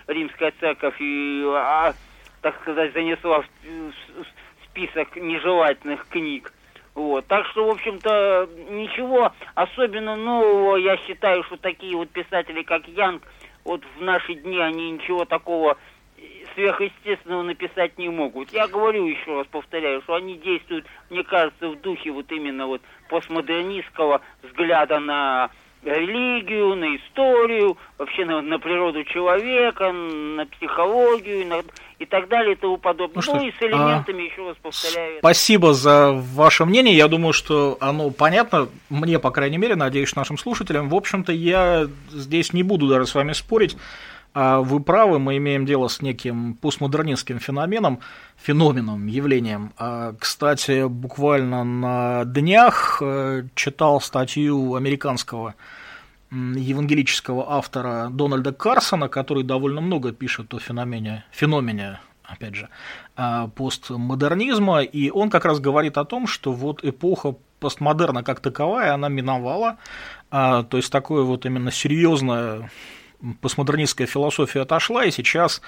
римская 0.08 0.54
церковь, 0.60 0.96
и 1.00 1.44
о, 1.46 1.94
так 2.42 2.60
сказать, 2.62 2.94
занесла 2.94 3.42
в 3.42 4.66
список 4.66 5.16
нежелательных 5.16 6.08
книг. 6.08 6.54
Вот. 6.94 7.28
Так 7.28 7.46
что, 7.48 7.68
в 7.68 7.70
общем-то, 7.70 8.50
ничего 8.70 9.32
особенно 9.54 10.16
нового, 10.16 10.78
я 10.78 10.98
считаю, 10.98 11.44
что 11.44 11.58
такие 11.58 11.96
вот 11.96 12.10
писатели, 12.10 12.64
как 12.64 12.88
Янг, 12.88 13.24
вот 13.64 13.84
в 13.98 14.02
наши 14.02 14.34
дни 14.34 14.60
они 14.60 14.92
ничего 14.92 15.26
такого 15.26 15.78
сверхъестественного 16.56 17.44
написать 17.44 18.00
не 18.00 18.10
могут. 18.10 18.52
Я 18.52 18.68
говорю 18.68 19.06
еще 19.06 19.38
раз, 19.38 19.48
повторяю, 19.48 20.02
что 20.02 20.16
они 20.16 20.38
действуют, 20.38 20.88
мне 21.12 21.24
кажется, 21.24 21.70
в 21.70 21.80
духе 21.82 22.12
вот 22.12 22.32
именно 22.32 22.66
вот 22.66 22.82
постмодернистского 23.10 24.22
взгляда 24.42 25.00
на 25.00 25.52
религию, 25.84 26.76
на 26.76 26.96
историю, 26.96 27.78
вообще 27.98 28.26
на, 28.26 28.42
на 28.42 28.60
природу 28.60 29.04
человека, 29.06 29.92
на 29.92 30.46
психологию 30.46 31.48
на, 31.48 31.64
и 32.00 32.06
так 32.06 32.28
далее 32.28 32.54
и 32.54 32.56
тому 32.56 32.78
подобное. 32.78 33.24
Ну, 33.26 33.36
ну 33.36 33.48
и 33.48 33.52
с 33.52 33.62
элементами, 33.62 34.24
а, 34.24 34.26
еще 34.26 34.48
раз 34.48 34.58
повторяю. 34.62 35.20
Спасибо 35.20 35.74
за 35.74 36.12
ваше 36.12 36.66
мнение. 36.66 36.96
Я 36.96 37.08
думаю, 37.08 37.34
что 37.34 37.78
оно 37.80 38.10
понятно, 38.10 38.70
мне, 38.90 39.20
по 39.20 39.32
крайней 39.32 39.58
мере, 39.58 39.76
надеюсь, 39.76 40.16
нашим 40.16 40.38
слушателям. 40.38 40.90
В 40.90 40.96
общем-то, 40.96 41.32
я 41.32 41.88
здесь 42.10 42.54
не 42.54 42.64
буду 42.64 42.88
даже 42.88 43.06
с 43.06 43.16
вами 43.16 43.34
спорить. 43.34 43.78
А 44.40 44.60
вы 44.60 44.80
правы, 44.82 45.18
мы 45.18 45.38
имеем 45.38 45.66
дело 45.66 45.88
с 45.88 46.00
неким 46.00 46.54
постмодернистским 46.54 47.40
феноменом, 47.40 48.02
феноменом, 48.36 49.08
явлением. 49.08 49.74
А, 49.80 50.14
кстати, 50.14 50.88
буквально 50.88 51.64
на 51.64 52.24
днях 52.24 53.00
э, 53.02 53.46
читал 53.56 54.00
статью 54.00 54.76
американского 54.76 55.56
евангелического 56.30 57.52
автора 57.52 58.10
Дональда 58.12 58.54
Карсона, 58.54 59.10
который 59.10 59.42
довольно 59.42 59.82
много 59.82 60.12
пишет 60.12 60.54
о 60.54 60.60
феномене, 60.60 61.26
феномене 61.32 62.00
опять 62.24 62.54
же, 62.54 62.70
а, 63.16 63.48
постмодернизма, 63.48 64.84
и 64.84 65.10
он 65.10 65.32
как 65.32 65.46
раз 65.46 65.60
говорит 65.60 65.98
о 65.98 66.06
том, 66.06 66.28
что 66.28 66.54
вот 66.54 66.84
эпоха 66.84 67.34
постмодерна 67.60 68.22
как 68.22 68.42
таковая, 68.42 68.94
она 68.94 69.10
миновала, 69.10 69.78
то 70.30 70.68
есть 70.74 70.92
такое 70.92 71.24
вот 71.24 71.48
именно 71.48 71.72
серьезная 71.72 72.70
постмодернистская 73.42 74.08
философия 74.08 74.62
отошла, 74.62 75.06
и 75.06 75.12
сейчас 75.12 75.62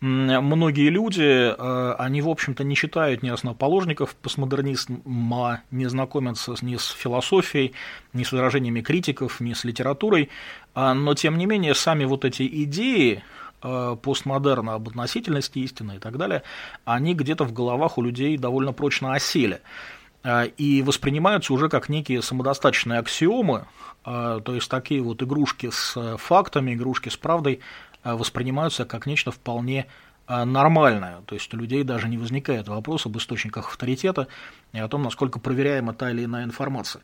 многие 0.00 0.88
люди, 0.88 1.22
а, 1.22 1.96
они, 1.98 2.22
в 2.22 2.28
общем-то, 2.28 2.64
не 2.64 2.74
читают 2.74 3.22
ни 3.22 3.28
основоположников 3.28 4.14
постмодернизма, 4.16 5.62
не 5.70 5.86
знакомятся 5.88 6.54
ни 6.62 6.76
с 6.76 6.88
философией, 6.88 7.74
ни 8.12 8.24
с 8.24 8.32
возражениями 8.32 8.80
критиков, 8.80 9.40
ни 9.40 9.52
с 9.52 9.64
литературой, 9.64 10.30
но, 10.74 11.14
тем 11.14 11.36
не 11.36 11.46
менее, 11.46 11.74
сами 11.74 12.04
вот 12.04 12.24
эти 12.24 12.46
идеи, 12.64 13.22
Э, 13.62 13.94
постмодерна 14.00 14.74
об 14.74 14.88
относительности 14.88 15.58
истины 15.58 15.96
и 15.96 15.98
так 15.98 16.16
далее, 16.16 16.42
они 16.86 17.14
где-то 17.14 17.44
в 17.44 17.52
головах 17.52 17.98
у 17.98 18.02
людей 18.02 18.38
довольно 18.38 18.72
прочно 18.72 19.12
осели. 19.12 19.56
э, 19.56 19.99
и 20.24 20.82
воспринимаются 20.82 21.52
уже 21.52 21.68
как 21.68 21.88
некие 21.88 22.20
самодостаточные 22.20 22.98
аксиомы, 22.98 23.66
э, 24.04 24.40
то 24.44 24.54
есть 24.54 24.68
такие 24.68 25.02
вот 25.02 25.22
игрушки 25.22 25.70
с 25.70 26.16
фактами, 26.18 26.74
игрушки 26.74 27.08
с 27.08 27.16
правдой 27.16 27.60
воспринимаются 28.02 28.84
как 28.84 29.06
нечто 29.06 29.30
вполне 29.30 29.86
нормальное, 30.26 31.20
то 31.26 31.34
есть 31.34 31.52
у 31.52 31.56
людей 31.58 31.82
даже 31.84 32.08
не 32.08 32.16
возникает 32.16 32.68
вопрос 32.68 33.04
об 33.04 33.18
источниках 33.18 33.68
авторитета 33.68 34.28
и 34.72 34.78
о 34.78 34.88
том, 34.88 35.02
насколько 35.02 35.38
проверяема 35.38 35.92
та 35.92 36.10
или 36.10 36.24
иная 36.24 36.44
информация. 36.44 37.02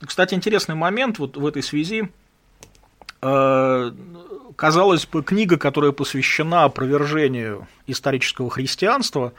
Кстати, 0.00 0.34
интересный 0.34 0.76
момент 0.76 1.18
вот 1.18 1.36
в 1.36 1.44
этой 1.44 1.62
связи– 1.62 2.08
Э, 3.22 3.92
казалось 4.56 5.06
бы, 5.06 5.22
книга, 5.22 5.58
которая 5.58 5.92
посвящена 5.92 6.64
опровержению 6.64 7.68
исторического 7.86 8.50
христианства, 8.50 9.32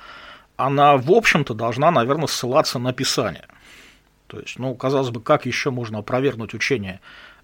она, 0.58 0.98
в 0.98 1.12
общем-то, 1.12 1.54
должна, 1.54 1.92
наверное, 1.92 2.28
ссылаться 2.28 2.80
на 2.80 2.94
Писание. 2.94 3.48
То 4.28 4.40
есть, 4.40 4.60
ну, 4.60 4.74
казалось 4.76 5.10
бы, 5.10 5.22
как 5.22 5.46
еще 5.46 5.72
можно 5.72 6.00
опровергнуть 6.00 6.54
учение 6.54 7.02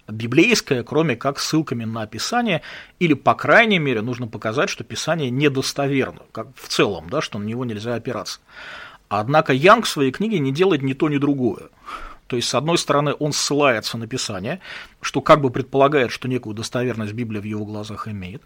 библейское, 0.08 0.82
кроме 0.82 1.16
как 1.16 1.38
ссылками 1.38 1.84
на 1.84 2.06
Писание, 2.06 2.62
или, 2.98 3.14
по 3.14 3.34
крайней 3.34 3.78
мере, 3.78 4.00
нужно 4.00 4.26
показать, 4.26 4.70
что 4.70 4.84
Писание 4.84 5.30
недостоверно, 5.30 6.22
как 6.32 6.48
в 6.56 6.68
целом, 6.68 7.08
да, 7.10 7.20
что 7.20 7.38
на 7.38 7.44
него 7.44 7.64
нельзя 7.64 7.94
опираться. 7.94 8.40
Однако 9.08 9.52
Янг 9.52 9.86
в 9.86 9.88
своей 9.88 10.10
книге 10.10 10.38
не 10.38 10.52
делает 10.52 10.82
ни 10.82 10.92
то, 10.92 11.08
ни 11.08 11.18
другое. 11.18 11.68
То 12.26 12.36
есть, 12.36 12.48
с 12.48 12.54
одной 12.54 12.76
стороны, 12.76 13.14
он 13.18 13.32
ссылается 13.32 13.96
на 13.96 14.06
Писание, 14.06 14.60
что 15.00 15.22
как 15.22 15.40
бы 15.40 15.48
предполагает, 15.50 16.10
что 16.10 16.28
некую 16.28 16.54
достоверность 16.54 17.14
Библия 17.14 17.40
в 17.40 17.44
его 17.44 17.64
глазах 17.64 18.06
имеет. 18.06 18.42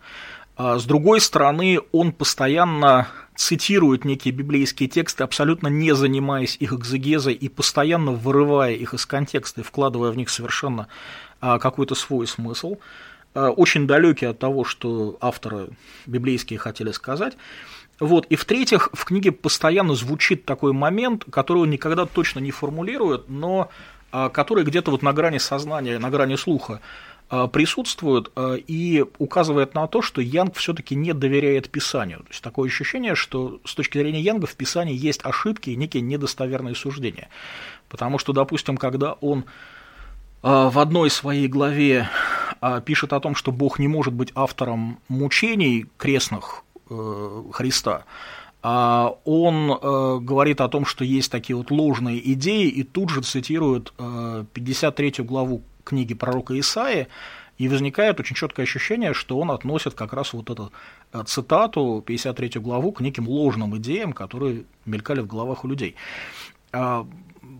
А 0.56 0.78
с 0.78 0.84
другой 0.84 1.20
стороны, 1.20 1.80
он 1.92 2.12
постоянно 2.12 3.08
цитирует 3.34 4.04
некие 4.04 4.34
библейские 4.34 4.88
тексты, 4.88 5.24
абсолютно 5.24 5.68
не 5.68 5.94
занимаясь 5.94 6.56
их 6.60 6.72
экзегезой 6.72 7.32
и 7.32 7.48
постоянно 7.48 8.12
вырывая 8.12 8.72
их 8.72 8.92
из 8.92 9.06
контекста 9.06 9.62
и 9.62 9.64
вкладывая 9.64 10.10
в 10.10 10.16
них 10.16 10.28
совершенно 10.28 10.88
а, 11.40 11.58
какой-то 11.58 11.94
свой 11.94 12.26
смысл, 12.26 12.76
а, 13.34 13.50
очень 13.50 13.86
далекий 13.86 14.26
от 14.26 14.38
того, 14.38 14.64
что 14.64 15.16
авторы 15.20 15.70
библейские 16.06 16.58
хотели 16.58 16.92
сказать. 16.92 17.36
Вот. 17.98 18.26
И 18.26 18.36
в-третьих, 18.36 18.90
в 18.92 19.04
книге 19.06 19.32
постоянно 19.32 19.94
звучит 19.94 20.44
такой 20.44 20.72
момент, 20.72 21.24
который 21.30 21.62
он 21.62 21.70
никогда 21.70 22.04
точно 22.04 22.40
не 22.40 22.50
формулирует, 22.50 23.28
но 23.28 23.70
который 24.10 24.64
где-то 24.64 24.90
вот 24.90 25.00
на 25.00 25.14
грани 25.14 25.38
сознания, 25.38 25.98
на 25.98 26.10
грани 26.10 26.36
слуха 26.36 26.82
а, 27.34 27.48
присутствует 27.48 28.30
а, 28.36 28.54
и 28.54 29.04
указывает 29.18 29.74
на 29.74 29.88
то, 29.88 30.02
что 30.02 30.20
Янг 30.20 30.54
все-таки 30.56 30.94
не 30.94 31.12
доверяет 31.12 31.70
Писанию. 31.70 32.20
То 32.20 32.28
есть 32.28 32.42
такое 32.42 32.68
ощущение, 32.68 33.14
что 33.14 33.60
с 33.64 33.74
точки 33.74 33.98
зрения 33.98 34.20
Янга 34.20 34.46
в 34.46 34.54
Писании 34.54 34.94
есть 34.94 35.24
ошибки 35.24 35.70
и 35.70 35.76
некие 35.76 36.02
недостоверные 36.02 36.74
суждения. 36.74 37.28
Потому 37.88 38.18
что, 38.18 38.32
допустим, 38.32 38.76
когда 38.76 39.14
он 39.14 39.44
в 40.42 40.78
одной 40.80 41.08
своей 41.08 41.46
главе 41.46 42.08
пишет 42.84 43.12
о 43.12 43.20
том, 43.20 43.36
что 43.36 43.52
Бог 43.52 43.78
не 43.78 43.86
может 43.86 44.12
быть 44.12 44.32
автором 44.34 44.98
мучений 45.08 45.86
крестных 45.98 46.64
Э, 46.92 47.42
Христа, 47.52 48.04
он 48.62 49.72
э, 49.72 50.18
говорит 50.20 50.60
о 50.60 50.68
том, 50.68 50.84
что 50.84 51.04
есть 51.04 51.32
такие 51.32 51.56
вот 51.56 51.72
ложные 51.72 52.32
идеи, 52.32 52.68
и 52.68 52.84
тут 52.84 53.10
же 53.10 53.20
цитирует 53.22 53.92
53 53.96 55.14
э, 55.18 55.22
главу 55.24 55.62
книги 55.84 56.14
пророка 56.14 56.58
Исаи, 56.58 57.08
и 57.58 57.68
возникает 57.68 58.18
очень 58.18 58.34
четкое 58.34 58.64
ощущение, 58.64 59.14
что 59.14 59.38
он 59.38 59.50
относит 59.50 59.94
как 59.94 60.12
раз 60.12 60.32
вот 60.32 60.50
эту 60.50 60.72
цитату, 61.26 62.02
53 62.04 62.60
главу, 62.60 62.92
к 62.92 63.00
неким 63.00 63.28
ложным 63.28 63.76
идеям, 63.76 64.12
которые 64.12 64.64
мелькали 64.84 65.20
в 65.20 65.26
головах 65.26 65.64
у 65.64 65.68
людей. 65.68 65.94
А, 66.72 67.06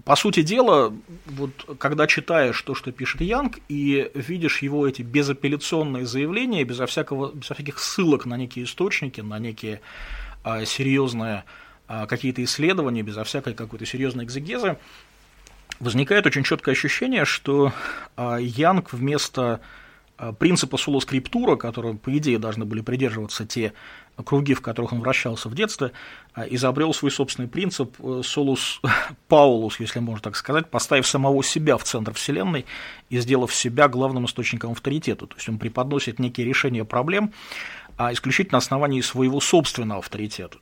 по 0.04 0.16
сути 0.16 0.42
дела, 0.42 0.92
вот 1.26 1.76
когда 1.78 2.06
читаешь 2.06 2.60
то, 2.62 2.74
что 2.74 2.90
пишет 2.90 3.20
Янг, 3.20 3.58
и 3.68 4.10
видишь 4.14 4.62
его 4.62 4.86
эти 4.88 5.02
безапелляционные 5.02 6.06
заявления, 6.06 6.64
безо, 6.64 6.86
всякого, 6.86 7.32
безо 7.32 7.54
всяких 7.54 7.78
ссылок 7.78 8.26
на 8.26 8.36
некие 8.36 8.64
источники, 8.64 9.20
на 9.20 9.38
некие 9.38 9.80
а, 10.42 10.64
серьезные 10.64 11.44
а, 11.86 12.06
какие-то 12.06 12.42
исследования, 12.42 13.02
безо 13.02 13.22
всякой 13.24 13.54
какой-то 13.54 13.86
серьезной 13.86 14.24
экзегезы, 14.24 14.78
возникает 15.82 16.26
очень 16.26 16.44
четкое 16.44 16.74
ощущение, 16.74 17.24
что 17.24 17.72
а, 18.16 18.36
Янг 18.36 18.92
вместо 18.92 19.60
а, 20.16 20.32
принципа 20.32 20.76
соло-скриптура, 20.76 21.56
которого, 21.56 21.96
по 21.96 22.16
идее, 22.16 22.38
должны 22.38 22.64
были 22.64 22.80
придерживаться 22.80 23.44
те 23.44 23.72
круги, 24.24 24.54
в 24.54 24.60
которых 24.60 24.92
он 24.92 25.00
вращался 25.00 25.48
в 25.48 25.54
детстве, 25.56 25.90
а, 26.34 26.42
изобрел 26.42 26.94
свой 26.94 27.10
собственный 27.10 27.48
принцип 27.48 27.96
солус 28.22 28.80
э, 28.84 28.88
паулус, 29.26 29.80
если 29.80 29.98
можно 29.98 30.22
так 30.22 30.36
сказать, 30.36 30.70
поставив 30.70 31.06
самого 31.06 31.42
себя 31.42 31.76
в 31.76 31.82
центр 31.82 32.14
Вселенной 32.14 32.64
и 33.10 33.18
сделав 33.18 33.52
себя 33.52 33.88
главным 33.88 34.26
источником 34.26 34.72
авторитета. 34.72 35.26
То 35.26 35.34
есть 35.36 35.48
он 35.48 35.58
преподносит 35.58 36.20
некие 36.20 36.46
решения 36.46 36.84
проблем 36.84 37.32
а 37.96 38.12
исключительно 38.12 38.56
на 38.56 38.58
основании 38.58 39.00
своего 39.00 39.40
собственного 39.40 40.00
авторитета. 40.00 40.58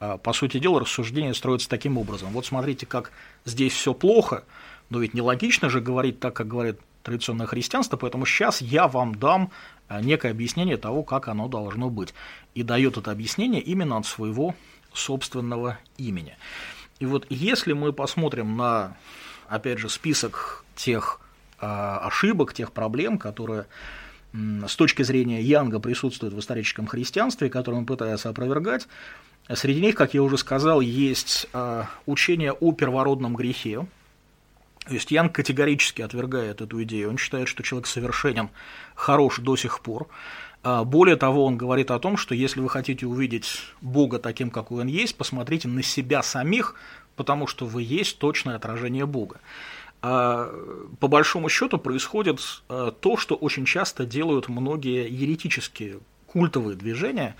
А, 0.00 0.18
по 0.18 0.32
сути 0.32 0.58
дела, 0.58 0.80
рассуждение 0.80 1.34
строится 1.34 1.68
таким 1.68 1.98
образом. 1.98 2.30
Вот 2.30 2.46
смотрите, 2.46 2.86
как 2.86 3.12
здесь 3.44 3.72
все 3.72 3.94
плохо, 3.94 4.44
но 4.90 4.98
ведь 4.98 5.14
нелогично 5.14 5.70
же 5.70 5.80
говорить 5.80 6.20
так, 6.20 6.34
как 6.34 6.48
говорит 6.48 6.78
традиционное 7.02 7.46
христианство, 7.46 7.96
поэтому 7.96 8.26
сейчас 8.26 8.60
я 8.60 8.88
вам 8.88 9.14
дам 9.14 9.50
э, 9.88 10.00
некое 10.00 10.30
объяснение 10.30 10.76
того, 10.76 11.02
как 11.02 11.28
оно 11.28 11.48
должно 11.48 11.90
быть. 11.90 12.14
И 12.54 12.62
дает 12.62 12.96
это 12.96 13.10
объяснение 13.10 13.60
именно 13.60 13.98
от 13.98 14.06
своего 14.06 14.54
собственного 14.92 15.78
имени. 15.98 16.36
И 16.98 17.06
вот 17.06 17.26
если 17.28 17.72
мы 17.72 17.92
посмотрим 17.92 18.56
на, 18.56 18.96
опять 19.48 19.78
же, 19.78 19.88
список 19.88 20.64
тех 20.74 21.20
э, 21.60 21.66
ошибок, 21.66 22.54
тех 22.54 22.72
проблем, 22.72 23.18
которые 23.18 23.66
с 24.66 24.76
точки 24.76 25.02
зрения 25.02 25.40
Янга 25.40 25.78
присутствуют 25.78 26.34
в 26.34 26.40
историческом 26.40 26.86
христианстве, 26.86 27.48
которые 27.48 27.80
он 27.80 27.86
пытается 27.86 28.28
опровергать, 28.28 28.88
среди 29.52 29.80
них, 29.80 29.94
как 29.94 30.14
я 30.14 30.22
уже 30.22 30.38
сказал, 30.38 30.80
есть 30.80 31.46
э, 31.52 31.84
учение 32.06 32.52
о 32.52 32.72
первородном 32.72 33.36
грехе, 33.36 33.86
то 34.86 34.92
есть 34.92 35.10
Ян 35.10 35.30
категорически 35.30 36.02
отвергает 36.02 36.60
эту 36.60 36.82
идею. 36.82 37.08
Он 37.10 37.16
считает, 37.16 37.48
что 37.48 37.62
человек 37.62 37.86
совершенен, 37.86 38.50
хорош 38.94 39.38
до 39.38 39.56
сих 39.56 39.80
пор. 39.80 40.08
А, 40.62 40.84
более 40.84 41.16
того, 41.16 41.46
он 41.46 41.56
говорит 41.56 41.90
о 41.90 41.98
том, 41.98 42.16
что 42.16 42.34
если 42.34 42.60
вы 42.60 42.68
хотите 42.68 43.06
увидеть 43.06 43.62
Бога 43.80 44.18
таким, 44.18 44.50
какой 44.50 44.82
он 44.82 44.88
есть, 44.88 45.16
посмотрите 45.16 45.68
на 45.68 45.82
себя 45.82 46.22
самих, 46.22 46.74
потому 47.16 47.46
что 47.46 47.64
вы 47.64 47.82
есть 47.82 48.18
точное 48.18 48.56
отражение 48.56 49.06
Бога. 49.06 49.40
А, 50.06 50.52
по 51.00 51.08
большому 51.08 51.48
счету 51.48 51.78
происходит 51.78 52.38
а, 52.68 52.90
то, 52.90 53.16
что 53.16 53.36
очень 53.36 53.64
часто 53.64 54.04
делают 54.04 54.50
многие 54.50 55.08
еретические 55.10 56.00
культовые 56.26 56.76
движения. 56.76 57.36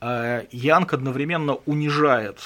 Янг 0.00 0.92
одновременно 0.92 1.54
унижает 1.64 2.40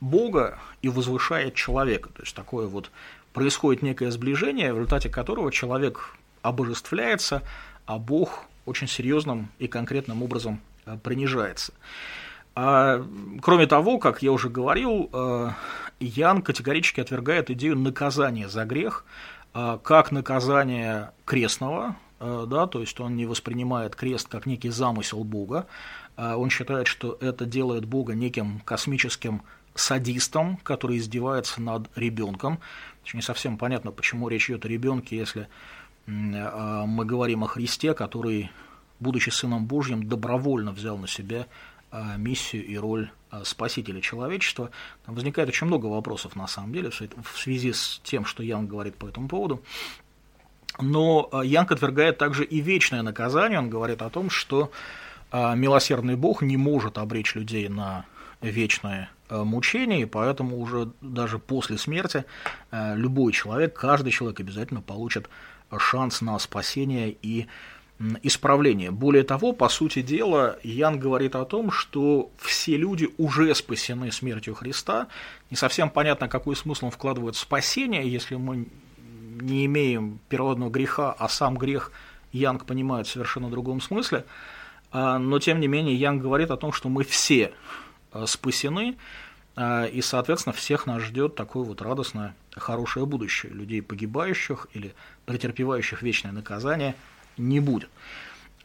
Бога 0.00 0.58
и 0.82 0.88
возвышает 0.88 1.54
человека. 1.54 2.08
То 2.08 2.22
есть 2.22 2.34
такое 2.34 2.66
вот 2.66 2.90
происходит 3.34 3.82
некое 3.82 4.10
сближение, 4.10 4.72
в 4.72 4.76
результате 4.76 5.10
которого 5.10 5.52
человек 5.52 6.16
обожествляется, 6.42 7.42
а 7.84 7.98
Бог 7.98 8.46
очень 8.64 8.88
серьезным 8.88 9.50
и 9.58 9.68
конкретным 9.68 10.22
образом 10.22 10.58
принижается. 11.04 11.74
А, 12.54 13.04
кроме 13.42 13.66
того, 13.66 13.98
как 13.98 14.22
я 14.22 14.32
уже 14.32 14.48
говорил, 14.48 15.10
Ян 16.00 16.42
категорически 16.42 17.00
отвергает 17.00 17.50
идею 17.50 17.76
наказания 17.78 18.48
за 18.48 18.64
грех, 18.64 19.04
э, 19.54 19.78
как 19.82 20.12
наказание 20.12 21.12
крестного, 21.24 21.96
да, 22.18 22.66
то 22.66 22.80
есть 22.80 22.98
он 22.98 23.14
не 23.14 23.26
воспринимает 23.26 23.94
крест 23.94 24.28
как 24.28 24.46
некий 24.46 24.70
замысел 24.70 25.22
Бога, 25.22 25.66
он 26.16 26.48
считает, 26.48 26.86
что 26.86 27.18
это 27.20 27.44
делает 27.44 27.84
Бога 27.84 28.14
неким 28.14 28.60
космическим 28.60 29.42
садистом, 29.74 30.56
который 30.62 30.96
издевается 30.96 31.60
над 31.60 31.90
ребенком. 31.94 32.58
Не 33.12 33.20
совсем 33.20 33.58
понятно, 33.58 33.90
почему 33.90 34.28
речь 34.28 34.48
идет 34.48 34.64
о 34.64 34.68
ребенке, 34.68 35.14
если 35.18 35.46
мы 36.06 37.04
говорим 37.04 37.44
о 37.44 37.48
Христе, 37.48 37.92
который, 37.92 38.50
будучи 38.98 39.28
Сыном 39.28 39.66
Божьим, 39.66 40.08
добровольно 40.08 40.72
взял 40.72 40.96
на 40.96 41.08
себя 41.08 41.46
миссию 42.16 42.64
и 42.64 42.78
роль 42.78 43.10
спасителя 43.44 44.00
человечества. 44.00 44.70
Там 45.04 45.14
возникает 45.14 45.48
очень 45.48 45.66
много 45.66 45.86
вопросов, 45.86 46.36
на 46.36 46.46
самом 46.46 46.72
деле, 46.72 46.90
в 46.90 47.38
связи 47.38 47.72
с 47.72 48.00
тем, 48.04 48.24
что 48.24 48.42
Ян 48.42 48.66
говорит 48.66 48.96
по 48.96 49.06
этому 49.06 49.28
поводу. 49.28 49.62
Но 50.80 51.30
Янг 51.44 51.72
отвергает 51.72 52.18
также 52.18 52.44
и 52.44 52.60
вечное 52.60 53.02
наказание. 53.02 53.58
Он 53.58 53.70
говорит 53.70 54.02
о 54.02 54.10
том, 54.10 54.30
что 54.30 54.70
милосердный 55.32 56.16
Бог 56.16 56.42
не 56.42 56.56
может 56.56 56.98
обречь 56.98 57.34
людей 57.34 57.68
на 57.68 58.04
вечное 58.42 59.10
мучение, 59.30 60.02
и 60.02 60.04
поэтому 60.04 60.60
уже 60.60 60.90
даже 61.00 61.38
после 61.38 61.78
смерти 61.78 62.24
любой 62.70 63.32
человек, 63.32 63.74
каждый 63.74 64.12
человек 64.12 64.38
обязательно 64.38 64.82
получит 64.82 65.28
шанс 65.78 66.20
на 66.20 66.38
спасение 66.38 67.16
и 67.22 67.48
исправление. 68.22 68.90
Более 68.90 69.24
того, 69.24 69.52
по 69.52 69.68
сути 69.68 70.02
дела, 70.02 70.58
Ян 70.62 70.98
говорит 70.98 71.34
о 71.34 71.44
том, 71.44 71.70
что 71.70 72.30
все 72.38 72.76
люди 72.76 73.08
уже 73.16 73.54
спасены 73.54 74.12
смертью 74.12 74.54
Христа. 74.54 75.08
Не 75.50 75.56
совсем 75.56 75.88
понятно, 75.88 76.28
какой 76.28 76.56
смысл 76.56 76.86
он 76.86 76.90
вкладывает 76.90 77.36
в 77.36 77.38
спасение, 77.38 78.10
если 78.10 78.36
мы 78.36 78.66
не 79.40 79.64
имеем 79.66 80.18
первородного 80.28 80.70
греха, 80.70 81.14
а 81.18 81.28
сам 81.28 81.56
грех 81.56 81.90
Янг 82.32 82.66
понимает 82.66 83.06
в 83.06 83.10
совершенно 83.10 83.48
другом 83.48 83.80
смысле. 83.80 84.26
А, 84.92 85.18
но, 85.18 85.38
тем 85.38 85.60
не 85.60 85.66
менее, 85.66 85.94
Янг 85.94 86.20
говорит 86.20 86.50
о 86.50 86.56
том, 86.56 86.72
что 86.72 86.90
мы 86.90 87.02
все 87.02 87.52
а, 88.12 88.26
спасены, 88.26 88.96
а, 89.54 89.86
и, 89.86 90.02
соответственно, 90.02 90.52
всех 90.52 90.86
нас 90.86 91.02
ждет 91.02 91.34
такое 91.34 91.64
вот 91.64 91.80
радостное, 91.80 92.34
хорошее 92.54 93.06
будущее. 93.06 93.52
Людей 93.52 93.80
погибающих 93.80 94.68
или 94.74 94.94
претерпевающих 95.24 96.02
вечное 96.02 96.32
наказание– 96.32 96.94
не 97.36 97.60
будет. 97.60 97.90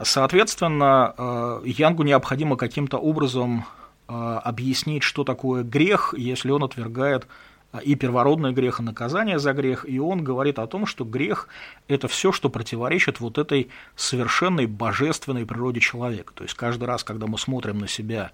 Соответственно, 0.04 1.14
э, 1.18 1.62
Янгу 1.66 2.04
необходимо 2.04 2.58
каким-то 2.58 2.98
образом 2.98 3.66
э, 4.08 4.14
объяснить, 4.14 5.04
что 5.04 5.24
такое 5.24 5.64
грех, 5.64 6.16
если 6.18 6.50
он 6.50 6.64
отвергает 6.64 7.28
э, 7.72 7.82
и 7.84 7.94
первородный 7.96 8.52
грех, 8.52 8.80
и 8.80 8.84
наказание 8.84 9.38
за 9.38 9.54
грех, 9.54 9.86
и 9.88 10.00
он 10.00 10.24
говорит 10.24 10.58
о 10.58 10.66
том, 10.66 10.88
что 10.88 11.06
грех– 11.06 11.48
это 11.88 12.08
все, 12.08 12.32
что 12.32 12.50
противоречит 12.50 13.20
вот 13.20 13.38
этой 13.38 13.70
совершенной 13.96 14.66
божественной 14.66 15.46
природе 15.46 15.82
человека. 15.82 16.34
То 16.34 16.44
есть 16.44 16.56
каждый 16.56 16.86
раз, 16.86 17.04
когда 17.04 17.28
мы 17.28 17.38
смотрим 17.38 17.78
на 17.78 17.88
себя 17.88 18.32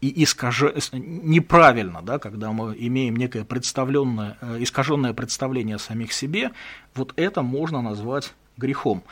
и 0.00 0.22
искаже... 0.22 0.74
неправильно, 0.92 2.02
да, 2.02 2.18
когда 2.18 2.52
мы 2.52 2.74
имеем 2.78 3.16
некое 3.16 3.44
представленное, 3.44 4.38
искаженное 4.60 5.12
представление 5.12 5.76
о 5.76 5.80
самих 5.80 6.12
себе, 6.12 6.52
вот 6.94 7.12
это 7.16 7.42
можно 7.42 7.82
назвать 7.82 8.32
грехом. 8.56 9.02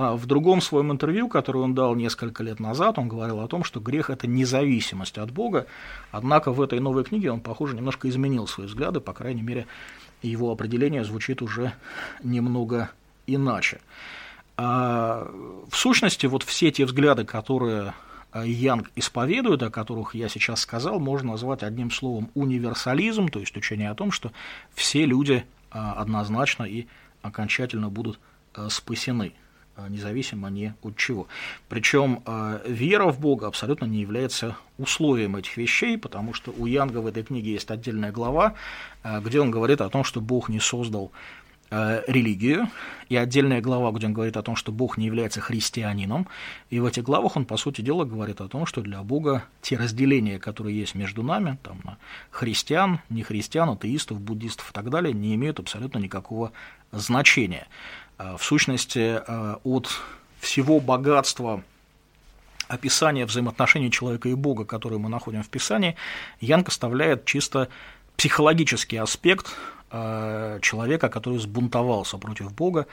А 0.00 0.14
в 0.16 0.26
другом 0.26 0.60
своем 0.60 0.92
интервью, 0.92 1.28
которое 1.28 1.58
он 1.58 1.74
дал 1.74 1.96
несколько 1.96 2.44
лет 2.44 2.60
назад, 2.60 3.00
он 3.00 3.08
говорил 3.08 3.40
о 3.40 3.48
том, 3.48 3.64
что 3.64 3.80
грех– 3.80 4.10
это 4.10 4.28
независимость 4.28 5.18
от 5.18 5.32
Бога, 5.32 5.66
однако 6.12 6.52
в 6.52 6.62
этой 6.62 6.78
новой 6.78 7.02
книге 7.02 7.32
он, 7.32 7.40
похоже, 7.40 7.74
немножко 7.74 8.08
изменил 8.08 8.46
свои 8.46 8.68
взгляды, 8.68 9.00
по 9.00 9.12
крайней 9.12 9.42
мере, 9.42 9.66
его 10.22 10.52
определение 10.52 11.02
звучит 11.02 11.42
уже 11.42 11.72
немного 12.22 12.92
иначе. 13.26 13.80
А 14.56 15.28
в 15.68 15.76
сущности, 15.76 16.26
вот 16.26 16.44
все 16.44 16.70
те 16.70 16.84
взгляды, 16.84 17.24
которые 17.24 17.92
а, 18.30 18.46
Янг 18.46 18.92
исповедует, 18.94 19.64
о 19.64 19.70
которых 19.70 20.14
я 20.14 20.28
сейчас 20.28 20.60
сказал, 20.60 21.00
можно 21.00 21.32
назвать 21.32 21.64
одним 21.64 21.90
словом 21.90 22.30
универсализм, 22.36 23.26
то 23.30 23.40
есть 23.40 23.56
учение 23.56 23.90
о 23.90 23.96
том, 23.96 24.12
что 24.12 24.30
все 24.76 25.04
люди 25.06 25.44
однозначно 25.70 26.62
и 26.62 26.86
окончательно 27.20 27.88
будут 27.88 28.20
спасены. 28.68 29.34
А, 29.78 29.88
независимо 29.88 30.50
ни 30.50 30.74
от 30.82 30.96
чего. 30.96 31.28
Причем 31.68 32.20
а, 32.26 32.60
вера 32.66 33.06
в 33.12 33.20
Бога 33.20 33.46
абсолютно 33.46 33.84
не 33.84 34.00
является 34.00 34.56
условием 34.76 35.36
этих 35.36 35.56
вещей, 35.56 35.96
потому 35.96 36.34
что 36.34 36.52
у 36.58 36.66
Янга 36.66 36.98
в 36.98 37.06
этой 37.06 37.22
книге 37.22 37.52
есть 37.52 37.70
отдельная 37.70 38.10
глава, 38.10 38.54
а, 39.04 39.20
где 39.20 39.40
он 39.40 39.52
говорит 39.52 39.80
о 39.80 39.88
том, 39.88 40.02
что 40.02 40.20
Бог 40.20 40.48
не 40.48 40.60
создал 40.60 41.12
религию, 41.70 42.70
и 43.10 43.16
отдельная 43.16 43.60
глава, 43.60 43.92
где 43.92 44.06
он 44.06 44.14
говорит 44.14 44.38
о 44.38 44.42
том, 44.42 44.56
что 44.56 44.72
Бог 44.72 44.96
не 44.96 45.04
является 45.04 45.42
христианином, 45.42 46.26
и 46.70 46.80
в 46.80 46.86
этих 46.86 47.02
главах 47.02 47.36
он, 47.36 47.44
по 47.44 47.58
сути 47.58 47.82
дела, 47.82 48.06
говорит 48.06 48.40
о 48.40 48.48
том, 48.48 48.64
что 48.64 48.80
для 48.80 49.02
Бога 49.02 49.44
те 49.60 49.76
разделения, 49.76 50.38
которые 50.38 50.80
есть 50.80 50.94
между 50.94 51.22
нами, 51.22 51.58
там, 51.62 51.80
на 51.84 51.98
христиан, 52.30 53.00
нехристиан, 53.10 53.68
атеистов, 53.68 54.18
буддистов 54.18 54.70
и 54.70 54.72
так 54.72 54.88
далее, 54.88 55.12
не 55.12 55.34
имеют 55.34 55.60
абсолютно 55.60 55.98
никакого 55.98 56.52
значения. 56.90 57.66
Э, 58.18 58.36
в 58.36 58.44
сущности, 58.44 59.22
э, 59.26 59.56
от 59.64 59.88
всего 60.40 60.80
богатства 60.80 61.62
описания 62.68 63.24
взаимоотношений 63.24 63.90
человека 63.90 64.28
и 64.28 64.34
Бога, 64.34 64.64
которые 64.64 64.98
мы 64.98 65.08
находим 65.08 65.42
в 65.42 65.48
Писании, 65.48 65.96
Янг 66.40 66.68
оставляет 66.68 67.24
чисто 67.24 67.68
психологический 68.16 68.98
аспект 68.98 69.46
э, 69.90 70.58
человека, 70.60 71.08
который 71.08 71.38
сбунтовался 71.38 72.18
против 72.18 72.52
Бога, 72.52 72.86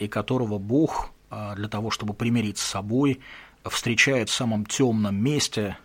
и 0.00 0.08
которого 0.08 0.58
Бог 0.58 1.10
для 1.56 1.68
того, 1.68 1.90
чтобы 1.90 2.14
примирить 2.14 2.56
с 2.56 2.62
собой, 2.62 3.20
встречает 3.64 4.30
в 4.30 4.32
самом 4.32 4.64
темном 4.64 5.22
месте, 5.22 5.76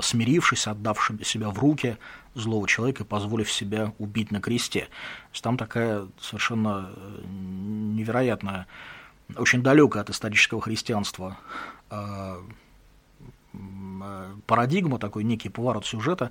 смирившись, 0.00 0.66
отдавшим 0.66 1.24
себя 1.24 1.50
в 1.50 1.58
руки 1.58 1.98
злого 2.34 2.68
человека, 2.68 3.04
позволив 3.04 3.50
себя 3.50 3.92
убить 3.98 4.30
на 4.30 4.40
кресте. 4.40 4.80
То 4.80 5.32
есть 5.32 5.44
там 5.44 5.56
такая 5.56 6.06
совершенно 6.20 6.90
э, 6.94 7.20
невероятная, 7.26 8.66
очень 9.36 9.62
далекая 9.62 10.02
от 10.02 10.10
исторического 10.10 10.60
христианства 10.60 11.36
э, 11.90 12.36
э, 13.54 14.34
парадигма, 14.46 14.98
такой 14.98 15.24
некий 15.24 15.48
поворот 15.48 15.84
сюжета, 15.84 16.30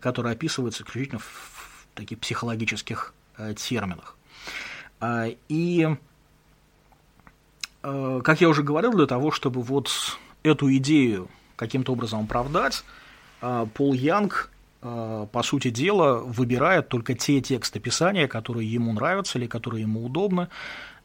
который 0.00 0.32
описывается 0.32 0.82
исключительно 0.82 1.20
в 1.20 1.86
таких 1.94 2.18
психологических 2.20 3.14
терминах. 3.56 4.16
И, 5.48 5.88
как 7.82 8.40
я 8.40 8.48
уже 8.48 8.62
говорил, 8.62 8.92
для 8.92 9.06
того, 9.06 9.32
чтобы 9.32 9.62
вот 9.62 9.90
эту 10.44 10.72
идею 10.76 11.28
каким-то 11.64 11.92
образом 11.92 12.24
оправдать, 12.24 12.84
Пол 13.74 13.92
Янг 13.92 14.52
Э, 14.84 15.26
по 15.30 15.42
сути 15.44 15.70
дела, 15.70 16.18
выбирает 16.18 16.88
только 16.88 17.14
те 17.14 17.40
тексты 17.40 17.78
Писания, 17.78 18.26
которые 18.26 18.70
ему 18.70 18.92
нравятся 18.92 19.38
или 19.38 19.46
которые 19.46 19.82
ему 19.82 20.04
удобны. 20.04 20.48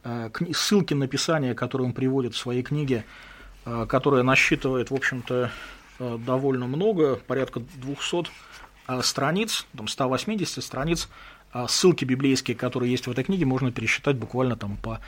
Э, 0.04 0.32
ссылки 0.52 0.96
на 0.96 1.08
Писание, 1.08 1.54
которые 1.54 1.88
он 1.88 1.93
приводит 1.93 2.34
в 2.34 2.38
своей 2.38 2.63
книге, 2.63 3.06
которая 3.89 4.24
насчитывает, 4.24 4.91
в 4.91 4.96
общем-то, 4.96 5.52
довольно 6.00 6.67
много, 6.67 7.17
порядка 7.17 7.60
200 7.60 8.30
страниц, 9.02 9.65
там 9.76 9.89
180 9.89 10.63
страниц, 10.63 11.10
ссылки 11.67 12.06
библейские, 12.06 12.56
которые 12.56 12.89
есть 12.91 13.08
в 13.08 13.12
этой 13.12 13.26
книге, 13.26 13.43
можно 13.43 13.74
пересчитать 13.74 14.15
буквально 14.15 14.56
там 14.56 14.78
по 14.78 15.02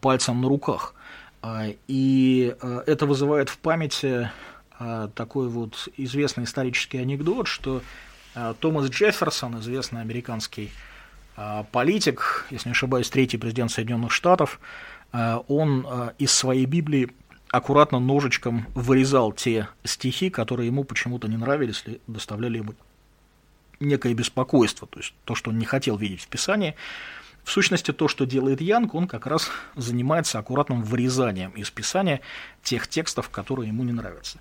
пальцам 0.00 0.40
на 0.40 0.48
руках. 0.48 0.96
И 1.86 2.56
это 2.86 3.06
вызывает 3.06 3.48
в 3.48 3.58
памяти 3.58 4.28
а, 4.28 4.32
такой 5.14 5.48
вот 5.48 5.88
известный 5.96 6.44
исторический 6.44 6.98
анекдот, 6.98 7.48
что 7.48 7.82
а, 8.34 8.54
Томас 8.54 8.88
Джефферсон, 8.88 9.58
известный 9.58 10.00
американский 10.00 10.70
а, 11.36 11.64
политик, 11.64 12.46
если 12.50 12.68
не 12.68 12.72
ошибаюсь, 12.72 13.10
третий 13.10 13.38
президент 13.38 13.70
Соединенных 13.70 14.12
Штатов, 14.12 14.60
он 15.10 15.86
из 16.18 16.32
своей 16.32 16.66
Библии 16.66 17.10
аккуратно 17.50 17.98
ножичком 17.98 18.66
вырезал 18.74 19.32
те 19.32 19.68
стихи, 19.82 20.28
которые 20.28 20.66
ему 20.66 20.84
почему-то 20.84 21.28
не 21.28 21.38
нравились 21.38 21.82
или 21.86 21.98
доставляли 22.06 22.58
ему 22.58 22.74
некое 23.80 24.12
беспокойство, 24.14 24.86
то 24.86 24.98
есть 24.98 25.14
то, 25.24 25.34
что 25.34 25.50
он 25.50 25.58
не 25.58 25.64
хотел 25.64 25.96
видеть 25.96 26.20
в 26.20 26.28
Писании. 26.28 26.74
В 27.48 27.50
сущности, 27.50 27.92
то, 27.92 28.08
что 28.08 28.26
делает 28.26 28.60
Янг, 28.60 28.94
он 28.94 29.08
как 29.08 29.26
раз 29.26 29.50
занимается 29.74 30.38
аккуратным 30.38 30.82
вырезанием 30.82 31.50
из 31.52 31.70
Писания 31.70 32.20
тех 32.62 32.86
текстов, 32.88 33.30
которые 33.30 33.68
ему 33.68 33.84
не 33.84 33.92
нравятся. 33.92 34.38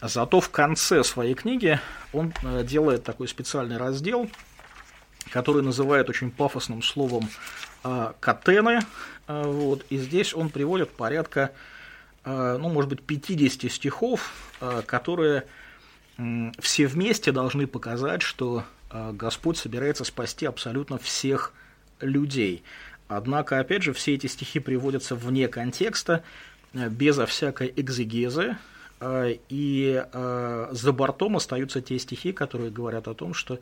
Зато 0.00 0.40
в 0.40 0.48
конце 0.48 1.04
своей 1.04 1.34
книги 1.34 1.78
он 2.14 2.32
э, 2.42 2.64
делает 2.64 3.04
такой 3.04 3.28
специальный 3.28 3.76
раздел, 3.76 4.30
который 5.28 5.62
называет 5.62 6.08
очень 6.08 6.30
пафосным 6.30 6.82
словом 6.82 7.28
э, 7.84 8.12
«катены». 8.20 8.80
Э, 9.28 9.42
вот, 9.44 9.84
и 9.90 9.98
здесь 9.98 10.32
он 10.32 10.48
приводит 10.48 10.90
порядка, 10.92 11.52
ну, 12.24 12.70
может 12.70 12.88
быть, 12.88 13.02
50 13.02 13.70
стихов, 13.70 14.32
которые 14.86 15.44
все 16.58 16.86
вместе 16.86 17.32
должны 17.32 17.66
показать, 17.66 18.22
что 18.22 18.64
Господь 18.90 19.58
собирается 19.58 20.04
спасти 20.04 20.46
абсолютно 20.46 20.96
всех 20.96 21.52
людей. 21.52 21.65
Однако, 23.08 23.60
опять 23.60 23.82
же, 23.82 23.92
все 23.92 24.14
эти 24.14 24.26
стихи 24.26 24.58
приводятся 24.60 25.14
вне 25.14 25.48
контекста, 25.48 26.22
безо 26.72 27.26
всякой 27.26 27.72
экзегезы, 27.76 28.56
и 29.02 30.04
за 30.72 30.92
бортом 30.92 31.36
остаются 31.36 31.80
те 31.80 31.98
стихи, 31.98 32.32
которые 32.32 32.70
говорят 32.70 33.08
о 33.08 33.14
том, 33.14 33.34
что 33.34 33.58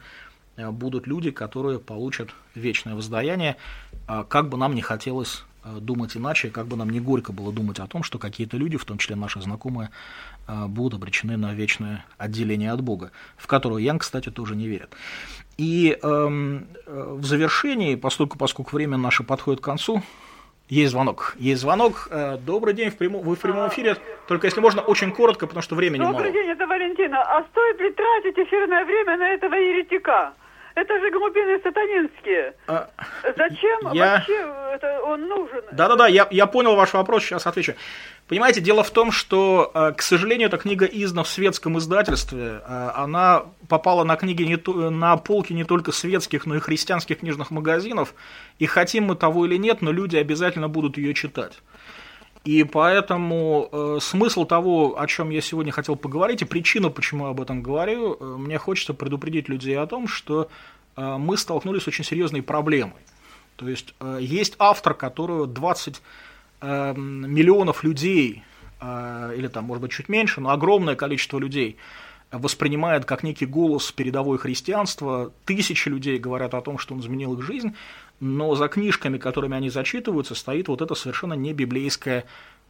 будут 0.56 1.06
люди, 1.06 1.30
которые 1.30 1.78
получат 1.78 2.30
вечное 2.54 2.94
воздаяние, 2.94 3.56
как 4.06 4.48
бы 4.48 4.56
нам 4.56 4.74
не 4.74 4.82
хотелось 4.82 5.44
думать 5.64 6.16
иначе, 6.16 6.50
как 6.50 6.66
бы 6.66 6.76
нам 6.76 6.90
не 6.90 7.00
горько 7.00 7.32
было 7.32 7.52
думать 7.52 7.78
о 7.80 7.86
том, 7.86 8.02
что 8.02 8.18
какие-то 8.18 8.56
люди, 8.56 8.76
в 8.76 8.84
том 8.84 8.98
числе 8.98 9.16
наши 9.16 9.40
знакомые, 9.40 9.90
будут 10.46 10.94
обречены 10.94 11.36
на 11.36 11.54
вечное 11.54 12.04
отделение 12.18 12.70
от 12.72 12.82
Бога, 12.82 13.12
в 13.36 13.46
которое 13.46 13.82
Ян, 13.82 13.98
кстати, 13.98 14.30
тоже 14.30 14.56
не 14.56 14.68
верит. 14.68 14.90
И 15.56 15.96
эм, 16.02 16.66
э, 16.86 17.14
в 17.16 17.24
завершении, 17.24 17.94
поскольку, 17.94 18.36
поскольку 18.36 18.76
время 18.76 18.96
наше 18.96 19.22
подходит 19.22 19.60
к 19.60 19.64
концу, 19.64 20.02
есть 20.68 20.92
звонок. 20.92 21.36
Есть 21.38 21.60
звонок. 21.60 22.08
Э, 22.10 22.38
добрый 22.38 22.74
день, 22.74 22.90
в 22.90 22.96
прямом, 22.96 23.22
вы 23.22 23.36
в 23.36 23.40
прямом 23.40 23.68
эфире. 23.68 23.96
Только 24.26 24.46
если 24.46 24.60
можно, 24.60 24.82
очень 24.82 25.12
коротко, 25.12 25.46
потому 25.46 25.62
что 25.62 25.76
времени 25.76 26.00
Добрый 26.00 26.12
мало. 26.12 26.24
Добрый 26.24 26.42
день, 26.42 26.50
это 26.50 26.66
Валентина. 26.66 27.22
А 27.22 27.44
стоит 27.44 27.80
ли 27.80 27.90
тратить 27.92 28.38
эфирное 28.38 28.84
время 28.84 29.16
на 29.16 29.28
этого 29.28 29.54
еретика? 29.54 30.32
Это 30.74 30.98
же 30.98 31.10
глубины 31.10 31.60
сатанинские. 31.62 32.54
А, 32.66 32.90
Зачем 33.22 33.92
я... 33.92 34.14
вообще 34.14 34.54
это 34.74 35.00
он 35.04 35.28
нужен? 35.28 35.62
Да-да-да, 35.70 36.08
я, 36.08 36.26
я 36.30 36.46
понял 36.46 36.74
ваш 36.74 36.92
вопрос, 36.94 37.22
сейчас 37.22 37.46
отвечу. 37.46 37.74
Понимаете, 38.26 38.60
дело 38.60 38.82
в 38.82 38.90
том, 38.90 39.12
что, 39.12 39.70
э, 39.72 39.92
к 39.92 40.02
сожалению, 40.02 40.48
эта 40.48 40.56
книга 40.56 40.86
издана 40.86 41.22
в 41.22 41.28
светском 41.28 41.78
издательстве. 41.78 42.62
Э, 42.66 42.90
она 42.96 43.44
попала 43.68 44.02
на 44.02 44.16
книги 44.16 44.42
не 44.42 44.56
то, 44.56 44.90
на 44.90 45.16
полки 45.16 45.52
не 45.52 45.64
только 45.64 45.92
светских, 45.92 46.44
но 46.44 46.56
и 46.56 46.60
христианских 46.60 47.20
книжных 47.20 47.52
магазинов. 47.52 48.14
И 48.58 48.66
хотим 48.66 49.04
мы 49.04 49.14
того 49.14 49.46
или 49.46 49.56
нет, 49.56 49.80
но 49.80 49.92
люди 49.92 50.16
обязательно 50.16 50.68
будут 50.68 50.96
ее 50.96 51.14
читать. 51.14 51.52
И 52.44 52.62
поэтому 52.62 53.68
э, 53.72 53.98
смысл 54.02 54.44
того, 54.44 55.00
о 55.00 55.06
чем 55.06 55.30
я 55.30 55.40
сегодня 55.40 55.72
хотел 55.72 55.96
поговорить, 55.96 56.42
и 56.42 56.44
причина, 56.44 56.90
почему 56.90 57.24
я 57.24 57.30
об 57.30 57.40
этом 57.40 57.62
говорю, 57.62 58.18
э, 58.20 58.36
мне 58.36 58.58
хочется 58.58 58.92
предупредить 58.92 59.48
людей 59.48 59.78
о 59.78 59.86
том, 59.86 60.06
что 60.06 60.50
э, 60.96 61.16
мы 61.16 61.38
столкнулись 61.38 61.84
с 61.84 61.88
очень 61.88 62.04
серьезной 62.04 62.42
проблемой. 62.42 63.00
То 63.56 63.66
есть 63.66 63.94
э, 63.98 64.18
есть 64.20 64.56
автор, 64.58 64.92
которого 64.92 65.46
20 65.46 66.02
э, 66.60 66.94
миллионов 66.94 67.82
людей, 67.82 68.42
э, 68.78 69.34
или 69.38 69.48
там, 69.48 69.64
может 69.64 69.80
быть, 69.80 69.92
чуть 69.92 70.10
меньше, 70.10 70.42
но 70.42 70.50
огромное 70.50 70.96
количество 70.96 71.38
людей 71.38 71.78
воспринимает 72.30 73.06
как 73.06 73.22
некий 73.22 73.46
голос 73.46 73.90
передовой 73.90 74.38
христианства. 74.38 75.32
Тысячи 75.46 75.88
людей 75.88 76.18
говорят 76.18 76.52
о 76.52 76.60
том, 76.60 76.78
что 76.78 76.94
он 76.94 77.00
изменил 77.00 77.34
их 77.34 77.42
жизнь 77.42 77.74
но 78.20 78.54
за 78.54 78.68
книжками, 78.68 79.18
которыми 79.18 79.56
они 79.56 79.70
зачитываются, 79.70 80.34
стоит 80.34 80.68
вот 80.68 80.82
эта 80.82 80.94
совершенно 80.94 81.34
не 81.34 81.52
библейская 81.52 82.24